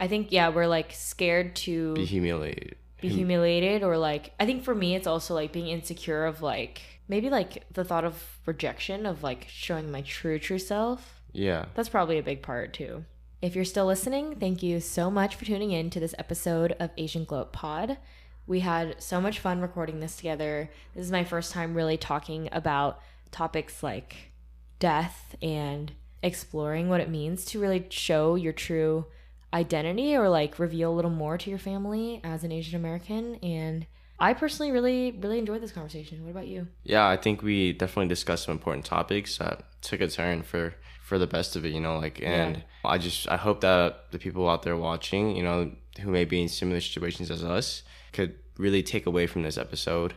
I 0.00 0.08
think 0.08 0.32
yeah, 0.32 0.48
we're 0.48 0.66
like 0.66 0.92
scared 0.92 1.56
to 1.56 1.94
Be 1.94 2.04
humiliated. 2.04 2.76
be 3.00 3.08
humiliated 3.08 3.82
or 3.82 3.96
like 3.98 4.32
I 4.38 4.46
think 4.46 4.62
for 4.64 4.74
me 4.74 4.94
it's 4.94 5.06
also 5.06 5.34
like 5.34 5.52
being 5.52 5.68
insecure 5.68 6.24
of 6.24 6.42
like 6.42 6.80
maybe 7.08 7.30
like 7.30 7.64
the 7.72 7.84
thought 7.84 8.04
of 8.04 8.38
rejection 8.46 9.06
of 9.06 9.22
like 9.22 9.46
showing 9.48 9.90
my 9.90 10.02
true 10.02 10.38
true 10.38 10.58
self. 10.58 11.20
Yeah, 11.32 11.66
That's 11.74 11.88
probably 11.90 12.18
a 12.18 12.22
big 12.22 12.42
part 12.42 12.72
too. 12.72 13.04
If 13.40 13.54
you're 13.54 13.64
still 13.64 13.86
listening, 13.86 14.36
thank 14.36 14.62
you 14.62 14.80
so 14.80 15.10
much 15.10 15.36
for 15.36 15.44
tuning 15.44 15.70
in 15.70 15.90
to 15.90 16.00
this 16.00 16.14
episode 16.18 16.72
of 16.80 16.90
Asian 16.96 17.24
Glow 17.24 17.42
Up 17.42 17.52
Pod. 17.52 17.98
We 18.46 18.60
had 18.60 19.00
so 19.00 19.20
much 19.20 19.38
fun 19.38 19.60
recording 19.60 20.00
this 20.00 20.16
together. 20.16 20.70
This 20.94 21.04
is 21.04 21.12
my 21.12 21.22
first 21.22 21.52
time 21.52 21.74
really 21.74 21.96
talking 21.98 22.48
about 22.50 23.00
topics 23.30 23.82
like 23.82 24.32
death 24.78 25.36
and 25.42 25.92
exploring 26.22 26.88
what 26.88 27.00
it 27.00 27.10
means 27.10 27.44
to 27.44 27.60
really 27.60 27.86
show 27.90 28.34
your 28.34 28.52
true 28.54 29.06
identity 29.52 30.16
or 30.16 30.28
like 30.28 30.58
reveal 30.58 30.92
a 30.92 30.94
little 30.94 31.10
more 31.10 31.38
to 31.38 31.50
your 31.50 31.58
family 31.58 32.20
as 32.24 32.44
an 32.44 32.52
Asian 32.52 32.76
American. 32.76 33.36
And 33.36 33.86
I 34.18 34.34
personally 34.34 34.72
really, 34.72 35.12
really 35.20 35.38
enjoyed 35.38 35.62
this 35.62 35.72
conversation. 35.72 36.24
What 36.24 36.30
about 36.30 36.48
you? 36.48 36.68
yeah. 36.84 37.06
I 37.06 37.16
think 37.16 37.42
we 37.42 37.72
definitely 37.72 38.08
discussed 38.08 38.44
some 38.44 38.52
important 38.52 38.84
topics 38.84 39.38
that 39.38 39.64
took 39.80 40.00
a 40.00 40.08
turn 40.08 40.42
for 40.42 40.74
for 41.04 41.18
the 41.18 41.26
best 41.26 41.56
of 41.56 41.64
it. 41.64 41.70
You 41.70 41.80
know, 41.80 41.98
like 41.98 42.20
and 42.22 42.64
I 42.84 42.98
just 42.98 43.28
I 43.28 43.36
hope 43.36 43.60
that 43.62 44.10
the 44.10 44.18
people 44.18 44.48
out 44.48 44.62
there 44.62 44.76
watching, 44.76 45.36
you 45.36 45.42
know, 45.42 45.72
who 46.00 46.10
may 46.10 46.24
be 46.24 46.42
in 46.42 46.48
similar 46.48 46.80
situations 46.80 47.30
as 47.30 47.44
us, 47.44 47.82
could 48.12 48.34
really 48.58 48.82
take 48.82 49.06
away 49.06 49.26
from 49.26 49.42
this 49.42 49.56
episode 49.56 50.14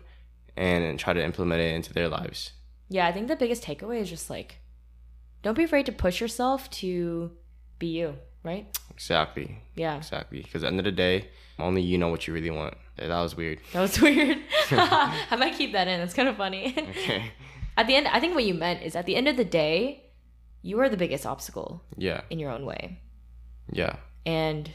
and, 0.58 0.84
and 0.84 1.00
try 1.00 1.14
to 1.14 1.24
implement 1.24 1.62
it 1.62 1.74
into 1.76 1.94
their 1.94 2.10
lives. 2.10 2.52
Yeah, 2.90 3.08
I 3.08 3.12
think 3.12 3.28
the 3.28 3.36
biggest 3.36 3.64
takeaway 3.64 4.02
is 4.02 4.10
just 4.10 4.30
like, 4.30 4.58
don't 5.44 5.56
be 5.56 5.64
afraid 5.64 5.86
to 5.86 5.92
push 5.92 6.20
yourself 6.20 6.70
to 6.72 7.32
be 7.80 7.88
you, 7.88 8.16
right? 8.44 8.68
Exactly. 8.94 9.60
Yeah. 9.76 9.98
Exactly. 9.98 10.42
Because 10.42 10.64
at 10.64 10.68
the 10.68 10.68
end 10.70 10.80
of 10.80 10.86
the 10.86 10.92
day, 10.92 11.30
only 11.60 11.82
you 11.82 11.98
know 11.98 12.10
what 12.10 12.28
you 12.28 12.34
really 12.34 12.50
want. 12.52 12.76
That 12.98 13.10
was 13.10 13.36
weird. 13.36 13.60
That 13.74 13.82
was 13.82 14.00
weird. 14.08 14.38
I 14.72 15.36
might 15.38 15.56
keep 15.56 15.74
that 15.74 15.88
in. 15.88 16.00
That's 16.00 16.14
kind 16.14 16.28
of 16.30 16.38
funny. 16.38 16.74
Okay. 16.78 17.32
at 17.78 17.88
the 17.88 17.96
end, 17.96 18.08
I 18.08 18.20
think 18.20 18.36
what 18.36 18.44
you 18.46 18.54
meant 18.54 18.84
is 18.84 18.96
at 18.96 19.06
the 19.06 19.16
end 19.16 19.28
of 19.28 19.38
the 19.38 19.46
day, 19.46 20.06
you 20.62 20.80
are 20.80 20.90
the 20.90 20.98
biggest 20.98 21.26
obstacle 21.26 21.84
Yeah. 21.98 22.22
in 22.30 22.38
your 22.40 22.52
own 22.52 22.66
way. 22.66 23.00
Yeah. 23.72 23.96
And, 24.26 24.70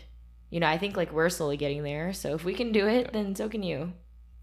you 0.50 0.58
know, 0.60 0.66
I 0.66 0.78
think 0.78 0.96
like 0.96 1.12
we're 1.12 1.28
slowly 1.28 1.56
getting 1.56 1.82
there. 1.84 2.12
So 2.12 2.34
if 2.34 2.44
we 2.44 2.54
can 2.54 2.72
do 2.72 2.86
it, 2.88 3.12
then 3.12 3.34
so 3.36 3.48
can 3.48 3.62
you. 3.62 3.92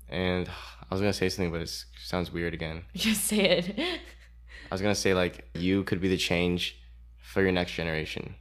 And 0.09 0.47
I 0.47 0.93
was 0.93 1.01
gonna 1.01 1.12
say 1.13 1.27
something, 1.29 1.51
but 1.51 1.62
it 1.62 1.86
sounds 2.01 2.31
weird 2.31 2.53
again. 2.53 2.83
Just 2.95 3.25
say 3.25 3.39
it. 3.57 3.79
I 3.79 4.73
was 4.73 4.81
gonna 4.81 4.95
say 4.95 5.13
like 5.13 5.49
you 5.55 5.83
could 5.83 5.99
be 5.99 6.07
the 6.07 6.17
change 6.17 6.77
for 7.19 7.41
your 7.41 7.51
next 7.51 7.73
generation. 7.73 8.36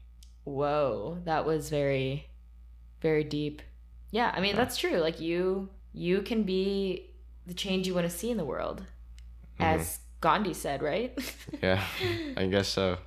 Whoa, 0.45 1.19
that 1.25 1.47
was 1.47 1.71
very, 1.71 2.27
very 3.01 3.25
deep. 3.25 3.63
Yeah, 4.11 4.33
I 4.35 4.41
mean, 4.41 4.57
that's 4.57 4.77
true. 4.77 4.99
Like 4.99 5.21
you, 5.21 5.71
you 5.93 6.23
can 6.23 6.43
be 6.43 7.11
the 7.47 7.55
change 7.55 7.87
you 7.87 7.95
want 7.95 8.09
to 8.09 8.17
see 8.17 8.31
in 8.31 8.37
the 8.37 8.45
world, 8.45 8.83
mm-hmm. 9.59 9.63
as 9.63 10.01
Gandhi 10.21 10.55
said, 10.55 10.83
right? 10.83 11.17
Yeah. 11.63 11.83
I 12.37 12.47
guess 12.47 12.69
so. 12.69 12.99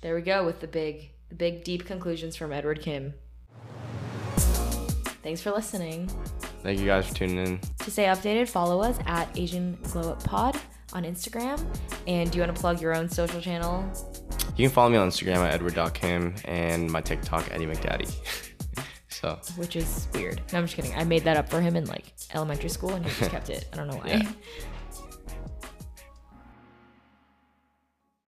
there 0.00 0.14
we 0.14 0.22
go 0.22 0.44
with 0.44 0.60
the 0.60 0.68
big, 0.68 1.10
the 1.28 1.34
big 1.34 1.64
deep 1.64 1.86
conclusions 1.86 2.36
from 2.36 2.52
Edward 2.52 2.80
Kim. 2.80 3.14
Thanks 5.22 5.40
for 5.40 5.50
listening. 5.50 6.08
Thank 6.62 6.78
you 6.78 6.86
guys 6.86 7.08
for 7.08 7.14
tuning 7.14 7.38
in. 7.38 7.60
To 7.80 7.90
stay 7.90 8.04
updated, 8.04 8.48
follow 8.48 8.80
us 8.80 8.98
at 9.06 9.28
Asian 9.36 9.76
Glow 9.90 10.12
Up 10.12 10.22
Pod 10.22 10.56
on 10.92 11.02
Instagram. 11.02 11.60
And 12.06 12.30
do 12.30 12.38
you 12.38 12.44
want 12.44 12.54
to 12.54 12.60
plug 12.60 12.80
your 12.80 12.94
own 12.94 13.08
social 13.08 13.40
channel? 13.40 13.84
You 14.56 14.66
can 14.66 14.74
follow 14.74 14.88
me 14.88 14.96
on 14.96 15.08
Instagram 15.10 15.36
at 15.36 15.52
edward.kim 15.52 16.34
and 16.46 16.90
my 16.90 17.02
TikTok 17.02 17.50
Eddie 17.52 17.66
McDaddy. 17.66 18.10
so 19.08 19.38
Which 19.56 19.76
is 19.76 20.08
weird. 20.14 20.40
No, 20.50 20.58
I'm 20.58 20.64
just 20.64 20.76
kidding. 20.76 20.94
I 20.94 21.04
made 21.04 21.24
that 21.24 21.36
up 21.36 21.50
for 21.50 21.60
him 21.60 21.76
in 21.76 21.84
like 21.84 22.14
elementary 22.32 22.70
school 22.70 22.94
and 22.94 23.04
he 23.04 23.10
just 23.18 23.30
kept 23.30 23.50
it. 23.50 23.68
I 23.72 23.76
don't 23.76 23.88
know 23.88 23.96
why. 23.96 24.06
Yeah. 24.06 24.22